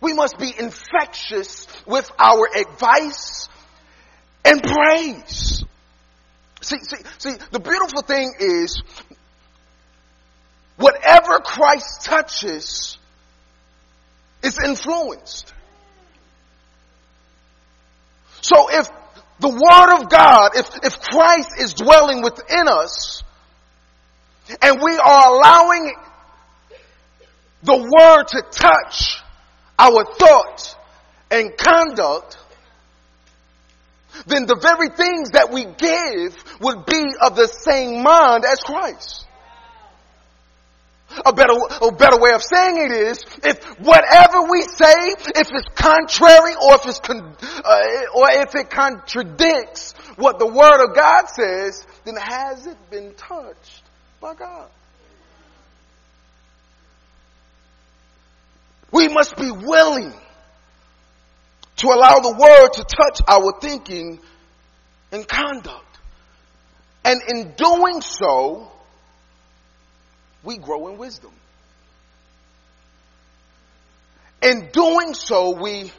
We 0.00 0.14
must 0.14 0.38
be 0.38 0.54
infectious 0.58 1.66
with 1.86 2.10
our 2.18 2.48
advice 2.56 3.50
and 4.46 4.62
praise. 4.62 5.62
See, 6.62 6.78
see, 6.78 6.96
see, 7.18 7.34
the 7.50 7.60
beautiful 7.60 8.00
thing 8.00 8.32
is, 8.40 8.82
whatever 10.78 11.40
Christ 11.40 12.06
touches 12.06 12.96
is 14.42 14.58
influenced. 14.58 15.52
So 18.40 18.68
if 18.70 18.88
the 19.38 19.48
Word 19.48 20.00
of 20.00 20.08
God, 20.08 20.52
if, 20.56 20.68
if 20.84 21.00
Christ 21.00 21.50
is 21.58 21.74
dwelling 21.74 22.22
within 22.22 22.68
us, 22.68 23.22
and 24.60 24.80
we 24.82 24.96
are 24.96 25.34
allowing 25.34 25.94
the 27.62 27.76
Word 27.76 28.24
to 28.28 28.42
touch 28.50 29.22
our 29.78 30.04
thoughts 30.04 30.76
and 31.30 31.56
conduct, 31.56 32.36
then 34.26 34.46
the 34.46 34.56
very 34.56 34.88
things 34.88 35.30
that 35.30 35.50
we 35.52 35.64
give 35.64 36.60
would 36.60 36.84
be 36.86 37.02
of 37.20 37.36
the 37.36 37.46
same 37.46 38.02
mind 38.02 38.44
as 38.44 38.60
Christ. 38.60 39.26
A 41.24 41.32
better, 41.32 41.52
a 41.80 41.92
better 41.92 42.18
way 42.18 42.32
of 42.32 42.42
saying 42.42 42.78
it 42.78 42.90
is, 42.90 43.24
if 43.44 43.62
whatever 43.78 44.42
we 44.50 44.62
say, 44.62 45.14
if 45.36 45.48
it's 45.52 45.68
contrary 45.76 46.54
or 46.60 46.74
if 46.74 46.86
it's, 46.86 46.98
con, 46.98 47.36
uh, 47.64 47.82
or 48.14 48.30
if 48.30 48.54
it 48.56 48.70
contradicts 48.70 49.92
what 50.16 50.40
the 50.40 50.46
Word 50.46 50.84
of 50.84 50.96
God 50.96 51.26
says, 51.28 51.86
then 52.04 52.16
has 52.16 52.66
it 52.66 52.76
been 52.90 53.14
touched 53.14 53.82
by 54.20 54.34
God? 54.34 54.68
We 58.90 59.06
must 59.08 59.36
be 59.36 59.50
willing 59.50 60.12
to 61.76 61.86
allow 61.86 62.18
the 62.18 62.32
Word 62.32 62.68
to 62.74 62.84
touch 62.84 63.20
our 63.28 63.60
thinking 63.60 64.20
and 65.12 65.26
conduct. 65.28 65.98
And 67.04 67.20
in 67.28 67.52
doing 67.56 68.00
so, 68.00 68.71
we 70.44 70.58
grow 70.58 70.88
in 70.88 70.98
wisdom. 70.98 71.32
In 74.42 74.70
doing 74.72 75.14
so, 75.14 75.50
we 75.60 75.92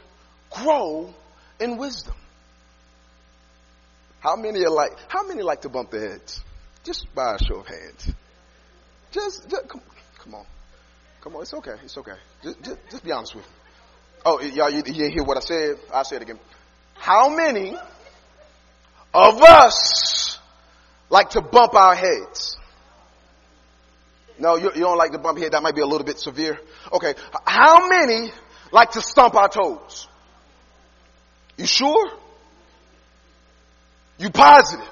grow 0.50 1.14
in 1.60 1.78
wisdom. 1.78 2.14
How 4.20 4.36
many 4.36 4.64
are 4.64 4.70
like, 4.70 4.92
how 5.08 5.26
many 5.26 5.42
like 5.42 5.62
to 5.62 5.68
bump 5.68 5.90
their 5.90 6.12
heads? 6.12 6.42
Just 6.82 7.06
by 7.14 7.34
a 7.34 7.38
show 7.38 7.60
of 7.60 7.66
hands. 7.66 8.12
Just, 9.12 9.48
just 9.48 9.68
come, 9.68 9.80
come 10.18 10.34
on. 10.34 10.46
Come 11.22 11.36
on, 11.36 11.42
it's 11.42 11.54
okay. 11.54 11.74
It's 11.82 11.96
okay. 11.96 12.12
Just, 12.42 12.62
just, 12.62 12.78
just 12.90 13.04
be 13.04 13.12
honest 13.12 13.34
with 13.34 13.44
me. 13.44 13.50
Oh, 14.26 14.40
y'all, 14.40 14.70
you, 14.70 14.82
you 14.86 15.10
hear 15.10 15.22
what 15.22 15.36
I 15.36 15.40
said? 15.40 15.76
I'll 15.92 16.04
say 16.04 16.16
it 16.16 16.22
again. 16.22 16.38
How 16.94 17.34
many 17.34 17.76
of 19.12 19.42
us 19.42 20.38
like 21.10 21.30
to 21.30 21.40
bump 21.40 21.74
our 21.74 21.94
heads? 21.94 22.56
No, 24.38 24.56
you, 24.56 24.70
you 24.74 24.80
don't 24.80 24.98
like 24.98 25.12
to 25.12 25.18
bump 25.18 25.38
head. 25.38 25.52
That 25.52 25.62
might 25.62 25.74
be 25.74 25.80
a 25.80 25.86
little 25.86 26.04
bit 26.04 26.18
severe. 26.18 26.58
Okay. 26.92 27.14
How 27.46 27.88
many 27.88 28.32
like 28.72 28.92
to 28.92 29.00
stump 29.00 29.34
our 29.34 29.48
toes? 29.48 30.08
You 31.56 31.66
sure? 31.66 32.10
You 34.18 34.30
positive? 34.30 34.88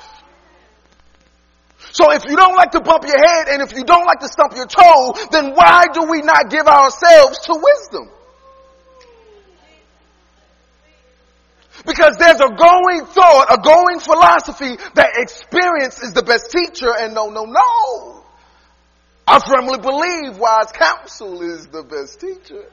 So 1.93 2.13
if 2.13 2.25
you 2.25 2.37
don't 2.37 2.55
like 2.55 2.71
to 2.73 2.81
bump 2.81 3.05
your 3.05 3.19
head 3.19 3.49
and 3.49 3.63
if 3.63 3.77
you 3.77 3.85
don't 3.85 4.07
like 4.07 4.21
to 4.21 4.29
stump 4.29 4.55
your 4.55 4.67
toe, 4.67 5.15
then 5.31 5.53
why 5.55 5.87
do 5.93 6.05
we 6.05 6.23
not 6.23 6.49
give 6.49 6.67
ourselves 6.67 7.41
to 7.41 7.61
wisdom? 7.61 8.11
Because 11.85 12.17
there's 12.17 12.41
a 12.41 12.49
going 12.49 13.07
thought, 13.07 13.47
a 13.51 13.61
going 13.61 13.99
philosophy 13.99 14.77
that 14.95 15.11
experience 15.17 16.03
is 16.03 16.13
the 16.13 16.23
best 16.23 16.51
teacher 16.51 16.93
and 16.97 17.15
no, 17.15 17.29
no, 17.29 17.45
no. 17.45 18.12
I 19.27 19.39
firmly 19.39 19.79
believe 19.79 20.39
wise 20.39 20.73
counsel 20.73 21.43
is 21.43 21.67
the 21.69 21.83
best 21.83 22.21
teacher. 22.21 22.65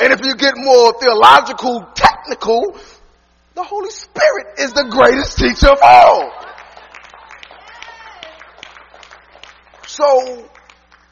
And 0.00 0.12
if 0.12 0.24
you 0.24 0.34
get 0.34 0.54
more 0.56 0.92
theological, 1.00 1.86
technical, 1.94 2.76
the 3.54 3.62
Holy 3.62 3.90
Spirit 3.90 4.58
is 4.58 4.72
the 4.72 4.84
greatest 4.90 5.38
teacher 5.38 5.70
of 5.70 5.78
all. 5.80 6.32
So, 9.86 10.50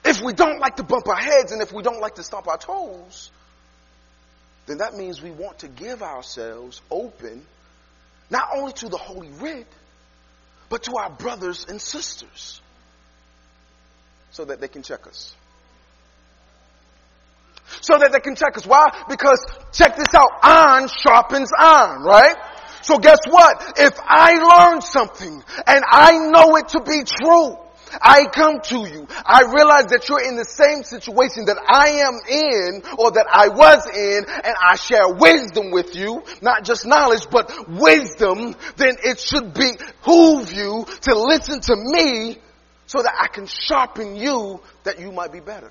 if 0.04 0.20
we 0.22 0.32
don't 0.32 0.58
like 0.58 0.76
to 0.76 0.82
bump 0.82 1.06
our 1.06 1.14
heads 1.14 1.52
and 1.52 1.62
if 1.62 1.72
we 1.72 1.82
don't 1.82 2.00
like 2.00 2.16
to 2.16 2.22
stomp 2.22 2.48
our 2.48 2.58
toes, 2.58 3.30
then 4.66 4.78
that 4.78 4.94
means 4.94 5.22
we 5.22 5.30
want 5.30 5.60
to 5.60 5.68
give 5.68 6.02
ourselves 6.02 6.80
open 6.90 7.44
not 8.28 8.48
only 8.56 8.72
to 8.72 8.88
the 8.88 8.96
Holy 8.96 9.28
Writ, 9.28 9.66
but 10.68 10.84
to 10.84 10.96
our 10.96 11.10
brothers 11.10 11.66
and 11.68 11.80
sisters 11.80 12.60
so 14.30 14.44
that 14.44 14.60
they 14.60 14.68
can 14.68 14.82
check 14.82 15.06
us. 15.06 15.34
So 17.80 17.98
that 17.98 18.12
they 18.12 18.20
can 18.20 18.34
check 18.34 18.56
us. 18.56 18.66
Why? 18.66 18.88
Because 19.08 19.46
check 19.72 19.96
this 19.96 20.12
out. 20.14 20.30
Iron 20.42 20.88
sharpens 20.88 21.50
iron, 21.56 22.02
right? 22.02 22.36
So 22.82 22.98
guess 22.98 23.18
what? 23.28 23.78
If 23.78 23.94
I 24.00 24.34
learn 24.34 24.80
something 24.80 25.44
and 25.66 25.84
I 25.88 26.18
know 26.30 26.56
it 26.56 26.68
to 26.68 26.80
be 26.80 27.04
true, 27.04 27.58
I 28.00 28.26
come 28.32 28.60
to 28.60 28.86
you. 28.86 29.06
I 29.24 29.42
realize 29.52 29.86
that 29.86 30.08
you're 30.08 30.22
in 30.22 30.36
the 30.36 30.44
same 30.44 30.84
situation 30.84 31.46
that 31.46 31.58
I 31.58 32.06
am 32.06 32.20
in 32.28 32.82
or 32.98 33.10
that 33.10 33.26
I 33.30 33.48
was 33.48 33.86
in 33.86 34.24
and 34.28 34.54
I 34.62 34.76
share 34.76 35.08
wisdom 35.08 35.70
with 35.72 35.96
you, 35.96 36.22
not 36.40 36.64
just 36.64 36.86
knowledge, 36.86 37.26
but 37.30 37.52
wisdom, 37.68 38.54
then 38.76 38.96
it 39.02 39.18
should 39.18 39.54
behoove 39.54 40.52
you 40.52 40.86
to 41.02 41.18
listen 41.18 41.60
to 41.60 41.76
me 41.76 42.38
so 42.90 43.00
that 43.00 43.14
I 43.20 43.28
can 43.28 43.46
sharpen 43.46 44.16
you 44.16 44.60
that 44.82 44.98
you 44.98 45.12
might 45.12 45.30
be 45.30 45.38
better. 45.38 45.70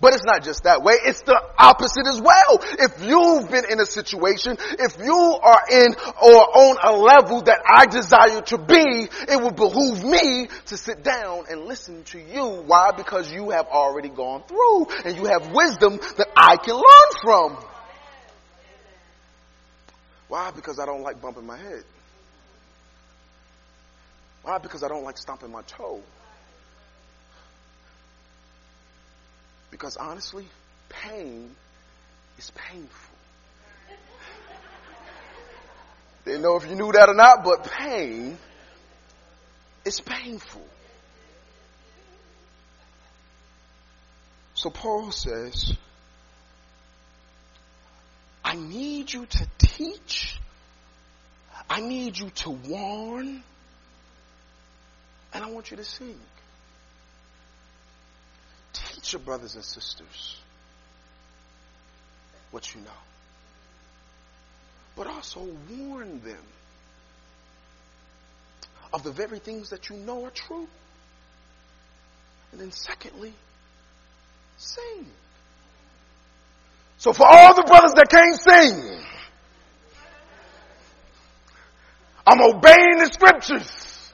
But 0.00 0.14
it's 0.14 0.22
not 0.24 0.44
just 0.44 0.62
that 0.62 0.84
way. 0.84 0.94
It's 1.04 1.22
the 1.22 1.36
opposite 1.58 2.06
as 2.06 2.20
well. 2.20 2.60
If 2.78 3.02
you've 3.02 3.50
been 3.50 3.64
in 3.68 3.80
a 3.80 3.86
situation, 3.86 4.56
if 4.60 4.98
you 5.02 5.16
are 5.42 5.62
in 5.68 5.96
or 6.22 6.56
on 6.56 6.76
a 6.80 6.96
level 6.96 7.42
that 7.42 7.58
I 7.66 7.86
desire 7.86 8.40
to 8.42 8.58
be, 8.58 9.08
it 9.32 9.42
would 9.42 9.56
behoove 9.56 10.04
me 10.04 10.46
to 10.66 10.76
sit 10.76 11.02
down 11.02 11.46
and 11.50 11.64
listen 11.64 12.04
to 12.04 12.20
you. 12.20 12.62
Why? 12.66 12.92
Because 12.96 13.32
you 13.32 13.50
have 13.50 13.66
already 13.66 14.10
gone 14.10 14.44
through 14.46 14.86
and 15.04 15.16
you 15.16 15.24
have 15.24 15.50
wisdom 15.50 15.98
that 16.18 16.28
I 16.36 16.56
can 16.56 16.76
learn 16.76 17.20
from. 17.20 17.64
Why? 20.28 20.52
Because 20.52 20.78
I 20.78 20.86
don't 20.86 21.02
like 21.02 21.20
bumping 21.20 21.46
my 21.46 21.56
head. 21.56 21.82
Why? 24.46 24.58
Because 24.58 24.84
I 24.84 24.88
don't 24.88 25.02
like 25.02 25.18
stomping 25.18 25.50
my 25.50 25.62
toe. 25.62 26.00
Because 29.72 29.96
honestly, 29.96 30.46
pain 30.88 31.50
is 32.38 32.52
painful. 32.52 33.16
Didn't 36.24 36.42
know 36.42 36.54
if 36.54 36.64
you 36.68 36.76
knew 36.76 36.92
that 36.92 37.08
or 37.08 37.14
not, 37.14 37.42
but 37.42 37.64
pain 37.64 38.38
is 39.84 40.00
painful. 40.00 40.64
So 44.54 44.70
Paul 44.70 45.10
says, 45.10 45.72
I 48.44 48.54
need 48.54 49.12
you 49.12 49.26
to 49.26 49.48
teach. 49.58 50.38
I 51.68 51.80
need 51.80 52.16
you 52.16 52.30
to 52.30 52.50
warn. 52.50 53.42
And 55.34 55.44
I 55.44 55.50
want 55.50 55.70
you 55.70 55.76
to 55.76 55.84
sing 55.84 56.18
teach 59.06 59.12
your 59.12 59.20
brothers 59.20 59.54
and 59.54 59.64
sisters 59.64 60.36
what 62.50 62.74
you 62.74 62.80
know. 62.80 62.90
But 64.96 65.06
also 65.06 65.46
warn 65.70 66.20
them 66.22 66.42
of 68.92 69.02
the 69.02 69.10
very 69.10 69.38
things 69.38 69.70
that 69.70 69.90
you 69.90 69.96
know 69.96 70.24
are 70.24 70.30
true. 70.30 70.66
And 72.52 72.60
then 72.60 72.72
secondly, 72.72 73.34
sing. 74.56 75.06
So 76.98 77.12
for 77.12 77.26
all 77.26 77.54
the 77.54 77.64
brothers 77.64 77.92
that 77.94 78.08
can't 78.08 78.40
sing, 78.40 79.00
I'm 82.26 82.40
obeying 82.40 82.98
the 82.98 83.10
scriptures. 83.12 84.12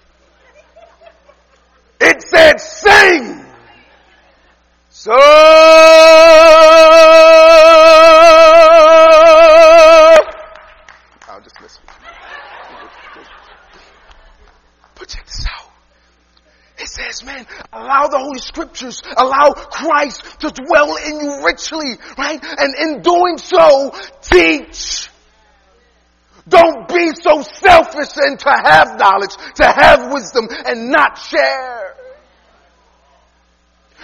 It 2.01 2.23
said 2.23 2.61
sing. 2.61 3.43
So 5.03 5.11
I'll 5.11 5.21
just 11.43 11.61
listen. 11.61 11.83
Check 15.09 15.27
this 15.27 15.45
out. 15.51 15.73
It 16.79 16.87
says, 16.87 17.25
man, 17.25 17.49
allow 17.73 18.07
the 18.07 18.19
Holy 18.21 18.39
Scriptures, 18.39 19.03
allow 19.17 19.51
Christ 19.55 20.23
to 20.39 20.53
dwell 20.53 20.95
in 20.95 21.21
you 21.21 21.45
richly, 21.47 21.99
right? 22.17 22.39
And 22.41 22.73
in 22.79 23.03
doing 23.03 23.39
so, 23.39 23.97
teach. 24.21 25.11
Don't 26.49 26.87
be 26.87 27.11
so 27.21 27.43
selfish 27.43 28.17
and 28.19 28.39
to 28.39 28.51
have 28.51 28.97
knowledge, 29.01 29.35
to 29.57 29.65
have 29.65 30.13
wisdom 30.13 30.47
and 30.65 30.93
not 30.93 31.19
share. 31.19 31.97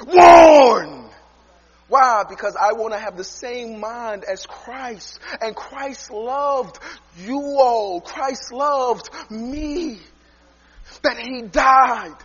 Warn! 0.07 1.09
Why? 1.89 2.25
Because 2.29 2.55
I 2.55 2.75
want 2.75 2.93
to 2.93 2.99
have 2.99 3.17
the 3.17 3.25
same 3.25 3.81
mind 3.81 4.25
as 4.25 4.45
Christ. 4.45 5.19
And 5.41 5.57
Christ 5.57 6.11
loved 6.11 6.79
you 7.19 7.41
all. 7.41 8.01
Christ 8.01 8.53
loved 8.53 9.09
me. 9.31 9.99
That 11.03 11.19
He 11.19 11.43
died. 11.43 12.17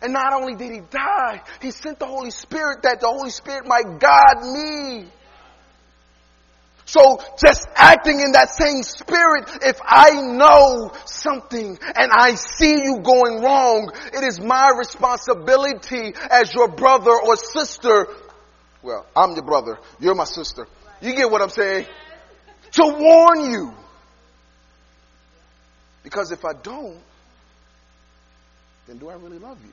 And 0.00 0.12
not 0.12 0.32
only 0.32 0.56
did 0.56 0.72
He 0.72 0.80
die, 0.80 1.42
He 1.60 1.70
sent 1.70 2.00
the 2.00 2.06
Holy 2.06 2.30
Spirit 2.30 2.82
that 2.82 3.00
the 3.00 3.08
Holy 3.08 3.30
Spirit 3.30 3.66
might 3.66 4.00
guide 4.00 4.42
me. 4.42 5.06
So 6.92 7.18
just 7.42 7.66
acting 7.74 8.20
in 8.20 8.32
that 8.32 8.50
same 8.50 8.82
spirit, 8.82 9.48
if 9.62 9.80
I 9.82 10.10
know 10.20 10.92
something 11.06 11.78
and 11.80 12.12
I 12.12 12.34
see 12.34 12.84
you 12.84 13.00
going 13.02 13.40
wrong, 13.40 13.90
it 14.12 14.22
is 14.22 14.38
my 14.38 14.72
responsibility 14.76 16.12
as 16.30 16.52
your 16.52 16.68
brother 16.68 17.12
or 17.12 17.36
sister. 17.36 18.08
Well, 18.82 19.06
I'm 19.16 19.32
your 19.32 19.42
brother. 19.42 19.78
You're 20.00 20.14
my 20.14 20.24
sister. 20.24 20.66
You 21.00 21.14
get 21.16 21.30
what 21.30 21.40
I'm 21.40 21.48
saying? 21.48 21.86
To 22.72 22.82
warn 22.84 23.50
you. 23.50 23.72
Because 26.02 26.30
if 26.30 26.44
I 26.44 26.52
don't, 26.52 27.00
then 28.86 28.98
do 28.98 29.08
I 29.08 29.14
really 29.14 29.38
love 29.38 29.56
you? 29.64 29.72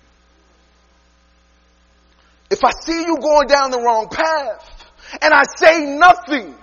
If 2.49 2.63
I 2.63 2.71
see 2.79 3.01
you 3.01 3.17
going 3.21 3.49
down 3.49 3.71
the 3.71 3.81
wrong 3.81 4.07
path 4.07 4.89
and 5.21 5.33
I 5.33 5.43
say 5.57 5.97
nothing, 5.97 6.55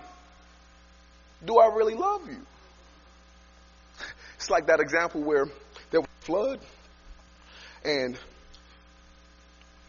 do 1.44 1.58
I 1.58 1.74
really 1.74 1.94
love 1.94 2.26
you? 2.28 2.40
It's 4.36 4.50
like 4.50 4.66
that 4.66 4.80
example 4.80 5.22
where 5.22 5.46
there 5.90 6.00
was 6.00 6.08
a 6.22 6.24
flood 6.24 6.60
and 7.84 8.18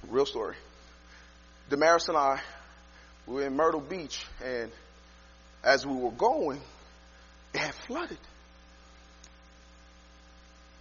real 0.09 0.25
story. 0.25 0.55
Damaris 1.69 2.07
and 2.07 2.17
I 2.17 2.41
we 3.25 3.35
were 3.35 3.45
in 3.45 3.55
Myrtle 3.55 3.81
Beach 3.81 4.25
and 4.43 4.71
as 5.63 5.85
we 5.85 5.93
were 5.95 6.11
going, 6.11 6.61
it 7.53 7.59
had 7.59 7.73
flooded. 7.73 8.17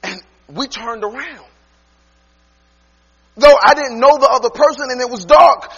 And 0.05 0.20
we 0.48 0.68
turned 0.68 1.02
around. 1.02 1.46
Though 3.37 3.57
I 3.62 3.74
didn't 3.74 3.98
know 3.98 4.16
the 4.18 4.29
other 4.31 4.50
person 4.50 4.87
and 4.90 5.00
it 5.00 5.11
was 5.11 5.24
dark, 5.24 5.72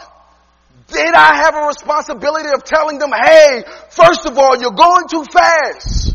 did 0.88 1.14
I 1.14 1.36
have 1.36 1.54
a 1.54 1.66
responsibility 1.66 2.48
of 2.54 2.64
telling 2.64 2.98
them, 2.98 3.10
hey, 3.12 3.62
first 3.90 4.26
of 4.26 4.38
all, 4.38 4.56
you're 4.60 4.70
going 4.70 5.06
too 5.08 5.24
fast. 5.24 6.14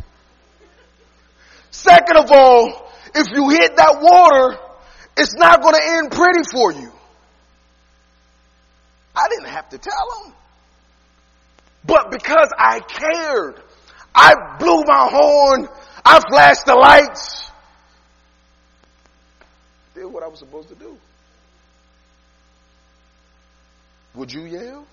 Second 1.71 2.17
of 2.17 2.31
all, 2.31 2.91
if 3.15 3.27
you 3.33 3.49
hit 3.49 3.75
that 3.77 3.99
water, 4.01 4.59
it's 5.17 5.35
not 5.35 5.61
going 5.61 5.75
to 5.75 5.81
end 5.83 6.11
pretty 6.11 6.41
for 6.51 6.71
you. 6.71 6.91
I 9.15 9.27
didn't 9.29 9.49
have 9.49 9.69
to 9.69 9.77
tell 9.77 10.23
them. 10.23 10.33
But 11.85 12.11
because 12.11 12.49
I 12.57 12.79
cared, 12.79 13.61
I 14.15 14.57
blew 14.57 14.83
my 14.85 15.07
horn, 15.11 15.67
I 16.03 16.19
flashed 16.29 16.65
the 16.65 16.75
lights, 16.75 17.51
did 19.93 20.05
what 20.05 20.23
I 20.23 20.27
was 20.27 20.39
supposed 20.39 20.69
to 20.69 20.75
do. 20.75 20.97
Would 24.15 24.31
you 24.31 24.43
yell 24.45 24.85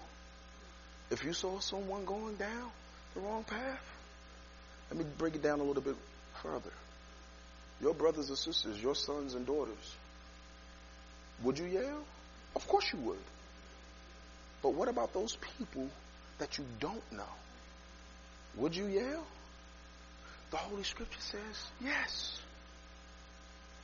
if 1.11 1.25
you 1.25 1.33
saw 1.33 1.59
someone 1.61 2.05
going 2.05 2.37
down 2.37 2.71
the 3.15 3.21
wrong 3.21 3.45
path? 3.45 3.85
Let 4.91 4.99
me 4.99 5.05
break 5.19 5.35
it 5.35 5.43
down 5.43 5.61
a 5.61 5.63
little 5.63 5.83
bit 5.83 5.97
further. 6.43 6.73
Your 7.81 7.95
brothers 7.95 8.29
and 8.29 8.39
sisters, 8.39 8.81
your 8.83 8.95
sons 8.95 9.35
and 9.35 9.47
daughters, 9.47 9.97
would 11.43 11.59
you 11.59 11.67
yell? 11.67 12.03
Of 12.57 12.67
course 12.67 12.93
you 12.93 12.99
would. 13.01 13.19
But 14.63 14.75
what 14.75 14.89
about 14.89 15.13
those 15.13 15.37
people 15.59 15.89
that 16.39 16.59
you 16.59 16.65
don't 16.79 17.13
know? 17.13 17.23
Would 18.57 18.77
you 18.77 18.87
yell? 18.87 19.25
The 20.51 20.57
Holy 20.57 20.83
Scripture 20.83 21.21
says 21.21 21.71
yes. 21.83 22.41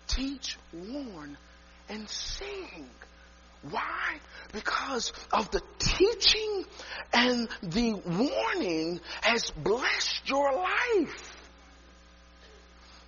Teach, 0.08 0.58
warn, 0.72 1.36
and 1.88 2.08
sing. 2.08 2.88
Why? 3.70 4.18
Because 4.52 5.12
of 5.32 5.50
the 5.50 5.60
teaching 5.78 6.64
and 7.12 7.48
the 7.62 7.94
warning 7.94 9.00
has 9.22 9.50
blessed 9.50 10.28
your 10.28 10.52
life. 10.52 11.32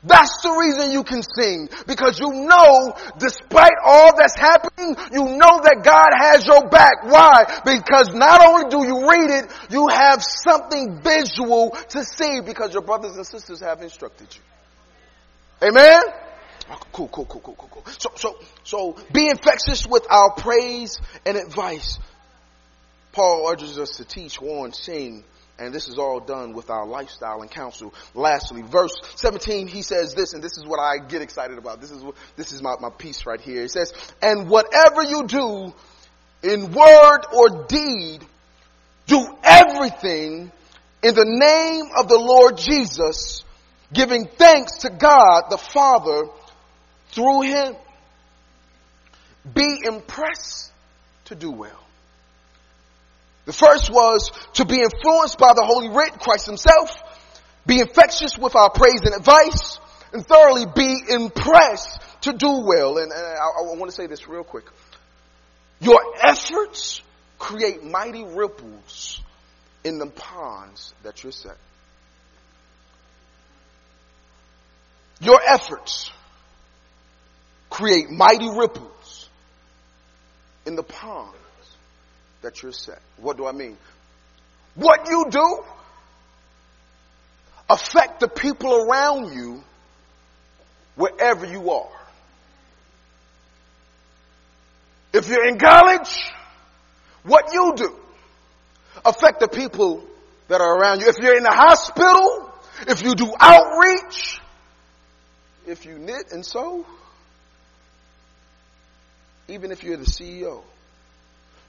That's 0.04 0.42
the 0.42 0.50
reason 0.50 0.92
you 0.92 1.02
can 1.02 1.22
sing. 1.22 1.68
Because 1.86 2.20
you 2.20 2.30
know, 2.30 2.94
despite 3.18 3.72
all 3.84 4.16
that's 4.16 4.36
happening, 4.36 4.94
you 5.12 5.24
know 5.24 5.58
that 5.62 5.82
God 5.82 6.10
has 6.16 6.46
your 6.46 6.68
back. 6.68 7.02
Why? 7.02 7.44
Because 7.64 8.14
not 8.14 8.40
only 8.40 8.70
do 8.70 8.86
you 8.86 9.10
read 9.10 9.30
it, 9.42 9.52
you 9.70 9.88
have 9.88 10.22
something 10.22 11.00
visual 11.02 11.70
to 11.90 12.04
see 12.04 12.40
because 12.40 12.72
your 12.72 12.82
brothers 12.82 13.16
and 13.16 13.26
sisters 13.26 13.60
have 13.60 13.82
instructed 13.82 14.28
you. 14.34 15.68
Amen? 15.68 16.02
Ah, 16.70 16.78
cool, 16.92 17.08
cool, 17.08 17.24
cool, 17.24 17.40
cool, 17.40 17.54
cool, 17.58 17.68
cool. 17.70 17.84
So, 17.98 18.10
so, 18.16 18.38
so 18.64 18.96
be 19.12 19.28
infectious 19.28 19.86
with 19.86 20.06
our 20.10 20.32
praise 20.32 21.00
and 21.24 21.36
advice. 21.36 21.98
Paul 23.12 23.48
urges 23.50 23.78
us 23.78 23.96
to 23.96 24.04
teach, 24.04 24.40
warn, 24.40 24.72
sing, 24.72 25.24
and 25.58 25.74
this 25.74 25.88
is 25.88 25.98
all 25.98 26.20
done 26.20 26.52
with 26.52 26.70
our 26.70 26.86
lifestyle 26.86 27.42
and 27.42 27.50
counsel. 27.50 27.92
Lastly, 28.14 28.62
verse 28.62 28.92
17, 29.16 29.66
he 29.66 29.82
says 29.82 30.14
this, 30.14 30.34
and 30.34 30.42
this 30.42 30.56
is 30.56 30.64
what 30.64 30.78
I 30.78 31.04
get 31.04 31.20
excited 31.20 31.58
about. 31.58 31.80
This 31.80 31.90
is 31.90 32.02
what, 32.02 32.14
this 32.36 32.52
is 32.52 32.62
my, 32.62 32.74
my 32.80 32.90
piece 32.90 33.26
right 33.26 33.40
here. 33.40 33.62
He 33.62 33.68
says, 33.68 33.92
and 34.22 34.48
whatever 34.48 35.02
you 35.02 35.26
do, 35.26 35.74
in 36.42 36.72
word 36.72 37.20
or 37.34 37.66
deed, 37.66 38.24
do 39.06 39.26
everything 39.42 40.52
in 41.02 41.14
the 41.14 41.24
name 41.24 41.90
of 41.96 42.08
the 42.08 42.18
Lord 42.18 42.56
Jesus, 42.56 43.42
giving 43.92 44.26
thanks 44.26 44.78
to 44.78 44.90
God 44.90 45.44
the 45.50 45.58
Father 45.58 46.28
through 47.10 47.42
him. 47.42 47.76
Be 49.54 49.80
impressed 49.84 50.72
to 51.26 51.34
do 51.34 51.50
well. 51.50 51.80
The 53.46 53.52
first 53.52 53.90
was 53.90 54.30
to 54.54 54.66
be 54.66 54.82
influenced 54.82 55.38
by 55.38 55.54
the 55.54 55.64
Holy 55.64 55.88
Writ, 55.88 56.20
Christ 56.20 56.46
himself, 56.46 57.02
be 57.66 57.80
infectious 57.80 58.36
with 58.36 58.54
our 58.54 58.70
praise 58.70 59.00
and 59.04 59.14
advice, 59.14 59.78
and 60.12 60.26
thoroughly 60.26 60.66
be 60.74 61.00
impressed 61.08 62.00
to 62.22 62.32
do 62.32 62.60
well. 62.64 62.98
And, 62.98 63.10
and 63.10 63.22
I, 63.22 63.72
I 63.72 63.76
want 63.76 63.90
to 63.90 63.96
say 63.96 64.06
this 64.06 64.28
real 64.28 64.44
quick. 64.44 64.64
Your 65.80 65.98
efforts 66.22 67.00
create 67.38 67.84
mighty 67.84 68.24
ripples 68.24 69.20
in 69.84 69.98
the 69.98 70.06
ponds 70.06 70.92
that 71.02 71.22
you're 71.22 71.32
set. 71.32 71.56
Your 75.20 75.40
efforts 75.46 76.10
create 77.70 78.10
mighty 78.10 78.48
ripples 78.48 79.28
in 80.66 80.76
the 80.76 80.82
ponds 80.82 81.36
that 82.42 82.62
you're 82.62 82.72
set. 82.72 83.00
What 83.16 83.36
do 83.36 83.46
I 83.46 83.52
mean? 83.52 83.76
What 84.74 85.08
you 85.08 85.26
do 85.30 85.64
affect 87.68 88.20
the 88.20 88.28
people 88.28 88.72
around 88.74 89.34
you 89.34 89.62
wherever 90.94 91.46
you 91.46 91.70
are. 91.70 91.90
If 95.12 95.28
you're 95.28 95.48
in 95.48 95.58
college, 95.58 96.30
what 97.22 97.52
you 97.52 97.74
do 97.76 97.94
affect 99.04 99.40
the 99.40 99.48
people 99.48 100.04
that 100.48 100.60
are 100.60 100.78
around 100.78 101.00
you. 101.00 101.08
If 101.08 101.18
you're 101.18 101.36
in 101.36 101.42
the 101.42 101.50
hospital, 101.50 102.52
if 102.86 103.02
you 103.02 103.14
do 103.14 103.32
outreach, 103.38 104.40
if 105.66 105.84
you 105.86 105.98
knit 105.98 106.32
and 106.32 106.44
sew, 106.44 106.86
even 109.48 109.72
if 109.72 109.82
you're 109.82 109.96
the 109.96 110.04
CEO, 110.04 110.62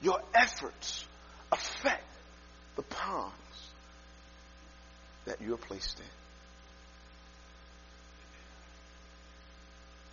your 0.02 0.22
efforts 0.36 1.06
affect 1.52 2.04
the 2.76 2.82
ponds 2.84 3.34
that 5.26 5.42
you're 5.42 5.58
placed 5.58 6.00
in. 6.00 6.06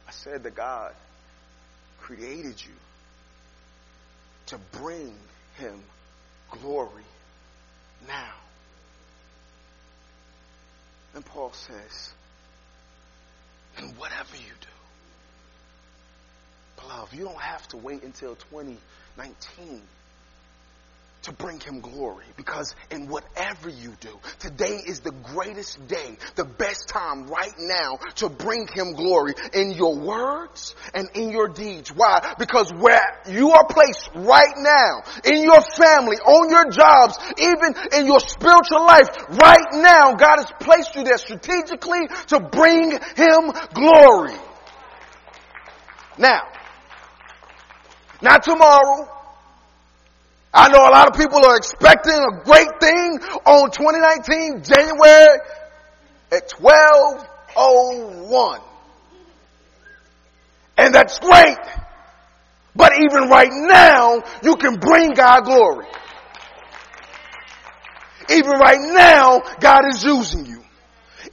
I 0.09 0.13
said 0.13 0.45
that 0.45 0.55
God 0.55 0.95
created 2.01 2.63
you 2.65 2.73
to 4.47 4.59
bring 4.81 5.13
him 5.59 5.81
glory 6.51 7.03
now. 8.07 8.35
And 11.15 11.25
Paul 11.25 11.53
says, 11.53 12.13
and 13.79 13.97
whatever 13.97 14.37
you 14.37 14.53
do, 14.61 14.69
beloved, 16.81 17.15
you 17.15 17.25
don't 17.25 17.41
have 17.41 17.67
to 17.69 17.77
wait 17.77 18.03
until 18.03 18.37
2019 18.51 19.83
to 21.27 21.33
bring 21.33 21.59
him 21.59 21.81
glory 21.81 22.25
because 22.37 22.77
in 22.91 23.09
whatever 23.09 23.69
you 23.69 23.93
do, 24.01 24.17
today 24.39 24.81
is 24.87 25.01
the 25.01 25.11
greatest 25.11 25.85
day, 25.89 26.17
the 26.37 26.45
best 26.45 26.89
time 26.89 27.27
right 27.27 27.55
now 27.59 27.97
to 28.15 28.29
bring 28.29 28.69
him 28.69 28.93
glory 28.93 29.35
in 29.53 29.73
your 29.73 29.97
words 29.97 30.77
and 30.95 31.09
in 31.15 31.31
your 31.31 31.49
deeds. 31.49 31.91
Why? 31.91 32.35
Because 32.39 32.73
where 32.73 33.21
you 33.29 33.51
are 33.51 33.67
placed 33.67 34.09
right 34.15 34.55
now, 34.57 35.03
in 35.25 35.43
your 35.43 35.63
family, 35.63 36.17
on 36.19 36.49
your 36.49 36.71
jobs, 36.71 37.19
even 37.39 37.75
in 37.99 38.07
your 38.07 38.21
spiritual 38.21 38.87
life, 38.87 39.09
right 39.31 39.67
now, 39.73 40.15
God 40.15 40.37
has 40.39 40.53
placed 40.61 40.95
you 40.95 41.03
there 41.03 41.19
strategically 41.19 42.07
to 42.29 42.39
bring 42.39 42.93
him 42.93 43.51
glory. 43.75 44.37
Now, 46.19 46.43
not 48.23 48.43
tomorrow, 48.43 49.09
I 50.53 50.69
know 50.69 50.79
a 50.79 50.91
lot 50.91 51.09
of 51.09 51.21
people 51.21 51.45
are 51.45 51.57
expecting 51.57 52.15
a 52.15 52.45
great 52.45 52.81
thing 52.81 53.19
on 53.45 53.71
2019, 53.71 54.63
January 54.63 55.39
at 56.33 56.51
1201. 56.59 58.61
And 60.79 60.95
that's 60.95 61.19
great. 61.19 61.59
But 62.75 62.93
even 63.01 63.29
right 63.29 63.53
now, 63.53 64.23
you 64.43 64.57
can 64.57 64.77
bring 64.77 65.13
God 65.13 65.45
glory. 65.45 65.87
Even 68.31 68.53
right 68.53 68.81
now, 68.81 69.41
God 69.61 69.83
is 69.93 70.03
using 70.03 70.47
you. 70.47 70.63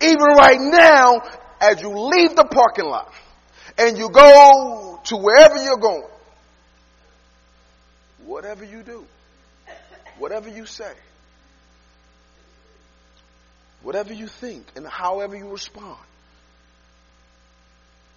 Even 0.01 0.27
right 0.37 0.59
now, 0.59 1.21
as 1.61 1.81
you 1.81 1.89
leave 1.89 2.35
the 2.35 2.45
parking 2.45 2.85
lot 2.85 3.13
and 3.77 3.97
you 3.97 4.09
go 4.09 4.99
to 5.05 5.17
wherever 5.17 5.63
you're 5.63 5.77
going, 5.77 6.03
whatever 8.25 8.63
you 8.63 8.83
do, 8.83 9.05
whatever 10.17 10.49
you 10.49 10.65
say, 10.65 10.91
whatever 13.81 14.13
you 14.13 14.27
think, 14.27 14.65
and 14.75 14.87
however 14.87 15.35
you 15.35 15.49
respond, 15.49 15.99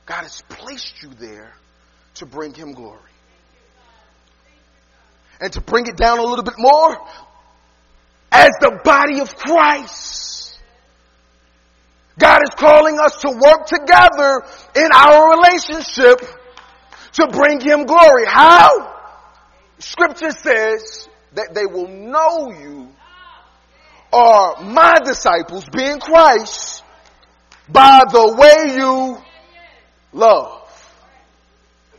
God 0.07 0.23
has 0.23 0.43
placed 0.49 1.03
you 1.03 1.11
there 1.11 1.53
to 2.15 2.27
bring 2.27 2.55
Him 2.55 2.73
glory. 2.73 3.01
And 5.41 5.53
to 5.53 5.61
bring 5.61 5.87
it 5.87 5.97
down 5.97 6.19
a 6.19 6.23
little 6.23 6.45
bit 6.45 6.55
more, 6.57 6.97
as 8.33 8.51
the 8.61 8.81
body 8.85 9.21
of 9.21 9.37
Christ, 9.37 10.59
God 12.19 12.41
is 12.43 12.55
calling 12.57 12.99
us 12.99 13.17
to 13.21 13.31
work 13.31 13.67
together 13.67 14.43
in 14.75 14.89
our 14.95 15.37
relationship 15.37 16.21
to 17.13 17.29
bring 17.29 17.61
Him 17.61 17.85
glory. 17.85 18.25
How? 18.27 18.96
Scripture 19.79 20.31
says 20.31 21.09
that 21.35 21.55
they 21.55 21.67
will 21.67 21.89
know 21.89 22.51
you 22.51 22.89
are 24.13 24.63
my 24.63 24.99
disciples, 25.05 25.67
being 25.75 25.99
Christ, 25.99 26.83
by 27.69 28.03
the 28.11 28.35
way 28.35 28.77
you 28.77 29.19
love. 30.13 30.63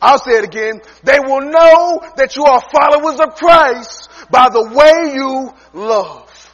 I'll 0.02 0.20
say 0.20 0.38
it 0.38 0.44
again. 0.44 0.82
They 1.04 1.20
will 1.20 1.42
know 1.42 2.02
that 2.18 2.36
you 2.36 2.46
are 2.46 2.62
followers 2.72 3.20
of 3.20 3.36
Christ 3.36 4.10
by 4.30 4.50
the 4.50 4.64
way 4.64 5.14
you 5.14 5.54
love. 5.74 6.54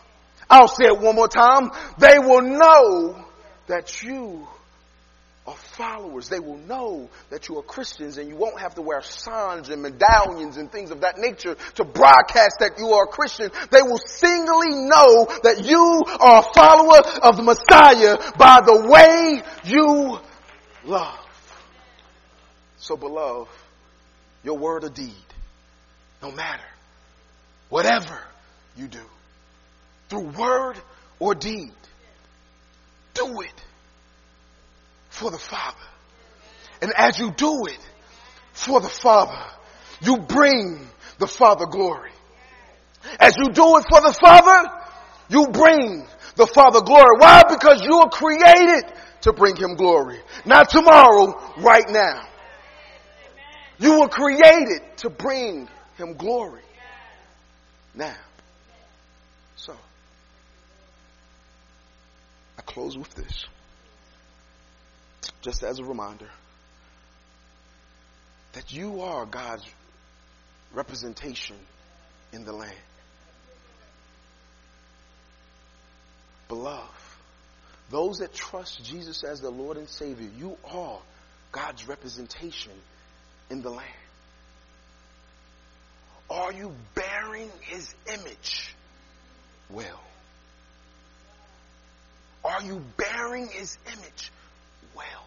I'll 0.50 0.68
say 0.68 0.86
it 0.86 1.00
one 1.00 1.16
more 1.16 1.28
time. 1.28 1.72
They 1.98 2.20
will 2.20 2.42
know 2.42 3.26
that 3.68 4.04
you 4.04 4.48
are 5.46 5.56
followers. 5.56 6.30
They 6.30 6.40
will 6.40 6.58
know 6.58 7.10
that 7.30 7.50
you 7.50 7.58
are 7.58 7.64
Christians 7.64 8.18
and 8.18 8.30
you 8.30 8.36
won't 8.36 8.60
have 8.60 8.76
to 8.76 8.82
wear 8.82 9.02
signs 9.02 9.70
and 9.70 9.82
medallions 9.82 10.56
and 10.58 10.72
things 10.72 10.90
of 10.90 11.02
that 11.02 11.18
nature 11.18 11.56
to 11.76 11.84
broadcast 11.84 12.58
that 12.60 12.78
you 12.78 12.88
are 12.90 13.04
a 13.04 13.08
Christian. 13.08 13.52
They 13.70 13.82
will 13.82 13.98
singly 13.98 14.88
know 14.88 15.28
that 15.44 15.66
you 15.66 16.04
are 16.20 16.40
a 16.40 16.54
follower 16.54 17.00
of 17.24 17.36
the 17.36 17.44
Messiah 17.44 18.18
by 18.38 18.62
the 18.62 18.88
way 18.88 19.42
you 19.66 20.20
love. 20.86 21.20
So 22.78 22.96
beloved, 22.96 23.52
your 24.44 24.58
word 24.58 24.86
or 24.86 24.90
deed, 24.90 25.14
no 26.22 26.32
matter, 26.32 26.64
whatever 27.70 28.18
you 28.78 28.88
do, 28.88 29.00
through 30.10 30.30
word 30.38 30.78
or 31.20 31.36
deed, 31.36 31.72
do 33.14 33.42
it 33.42 33.64
for 35.24 35.32
the 35.32 35.38
Father. 35.38 35.78
And 36.82 36.92
as 36.98 37.18
you 37.18 37.32
do 37.32 37.66
it 37.68 37.80
for 38.52 38.82
the 38.82 38.90
Father, 38.90 39.42
you 40.02 40.18
bring 40.18 40.86
the 41.18 41.28
Father 41.28 41.66
glory. 41.66 42.12
As 43.22 43.34
you 43.38 43.54
do 43.54 43.78
it 43.78 43.86
for 43.90 44.02
the 44.02 44.14
Father, 44.20 44.70
you 45.30 45.48
bring 45.48 46.06
the 46.36 46.46
Father 46.46 46.82
glory. 46.82 47.16
Why? 47.20 47.44
Because 47.48 47.82
you 47.86 48.00
are 48.00 48.10
created 48.10 48.84
to 49.22 49.32
bring 49.32 49.56
Him 49.56 49.76
glory. 49.76 50.20
Not 50.46 50.70
tomorrow, 50.70 51.42
right 51.58 51.90
now. 51.90 52.28
You 53.80 54.02
were 54.02 54.10
created 54.10 54.82
to 54.98 55.10
bring 55.10 55.70
Him 55.98 56.16
glory. 56.16 56.64
Now. 57.96 58.18
So, 59.56 59.74
I 62.58 62.62
close 62.64 62.98
with 62.98 63.14
this 63.16 63.46
just 65.42 65.64
as 65.64 65.80
a 65.80 65.84
reminder 65.84 66.30
that 68.54 68.72
you 68.72 69.02
are 69.02 69.26
God's 69.26 69.66
representation 70.74 71.58
in 72.32 72.46
the 72.46 72.54
land. 72.54 72.74
Beloved, 76.48 76.88
those 77.90 78.20
that 78.20 78.34
trust 78.34 78.84
Jesus 78.84 79.24
as 79.24 79.42
the 79.42 79.50
Lord 79.50 79.78
and 79.78 79.90
Savior, 79.90 80.30
you 80.38 80.58
are 80.72 81.00
God's 81.52 81.88
representation 81.88 82.72
in 83.50 83.62
the 83.62 83.70
land. 83.70 83.88
Are 86.30 86.52
you 86.52 86.74
bearing 86.96 87.52
his 87.62 87.94
image 88.12 88.74
well? 89.70 90.02
Are 92.44 92.62
you 92.62 92.84
bearing 92.98 93.48
his 93.48 93.78
image 93.88 94.32
well? 94.96 95.26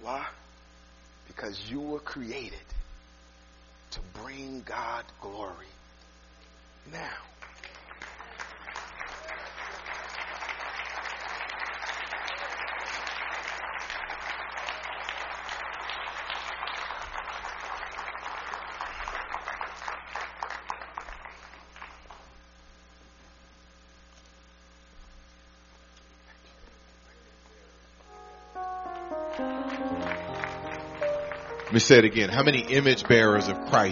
Why? 0.00 0.26
Because 1.26 1.70
you 1.70 1.80
were 1.80 2.00
created 2.00 2.58
to 3.92 4.00
bring 4.22 4.62
God 4.64 5.04
glory 5.20 5.66
now. 6.92 7.29
Let 31.70 31.74
me 31.74 31.78
say 31.78 31.98
it 31.98 32.04
again. 32.04 32.30
How 32.30 32.42
many 32.42 32.62
image 32.62 33.06
bearers 33.06 33.46
of 33.46 33.54
Christ 33.66 33.88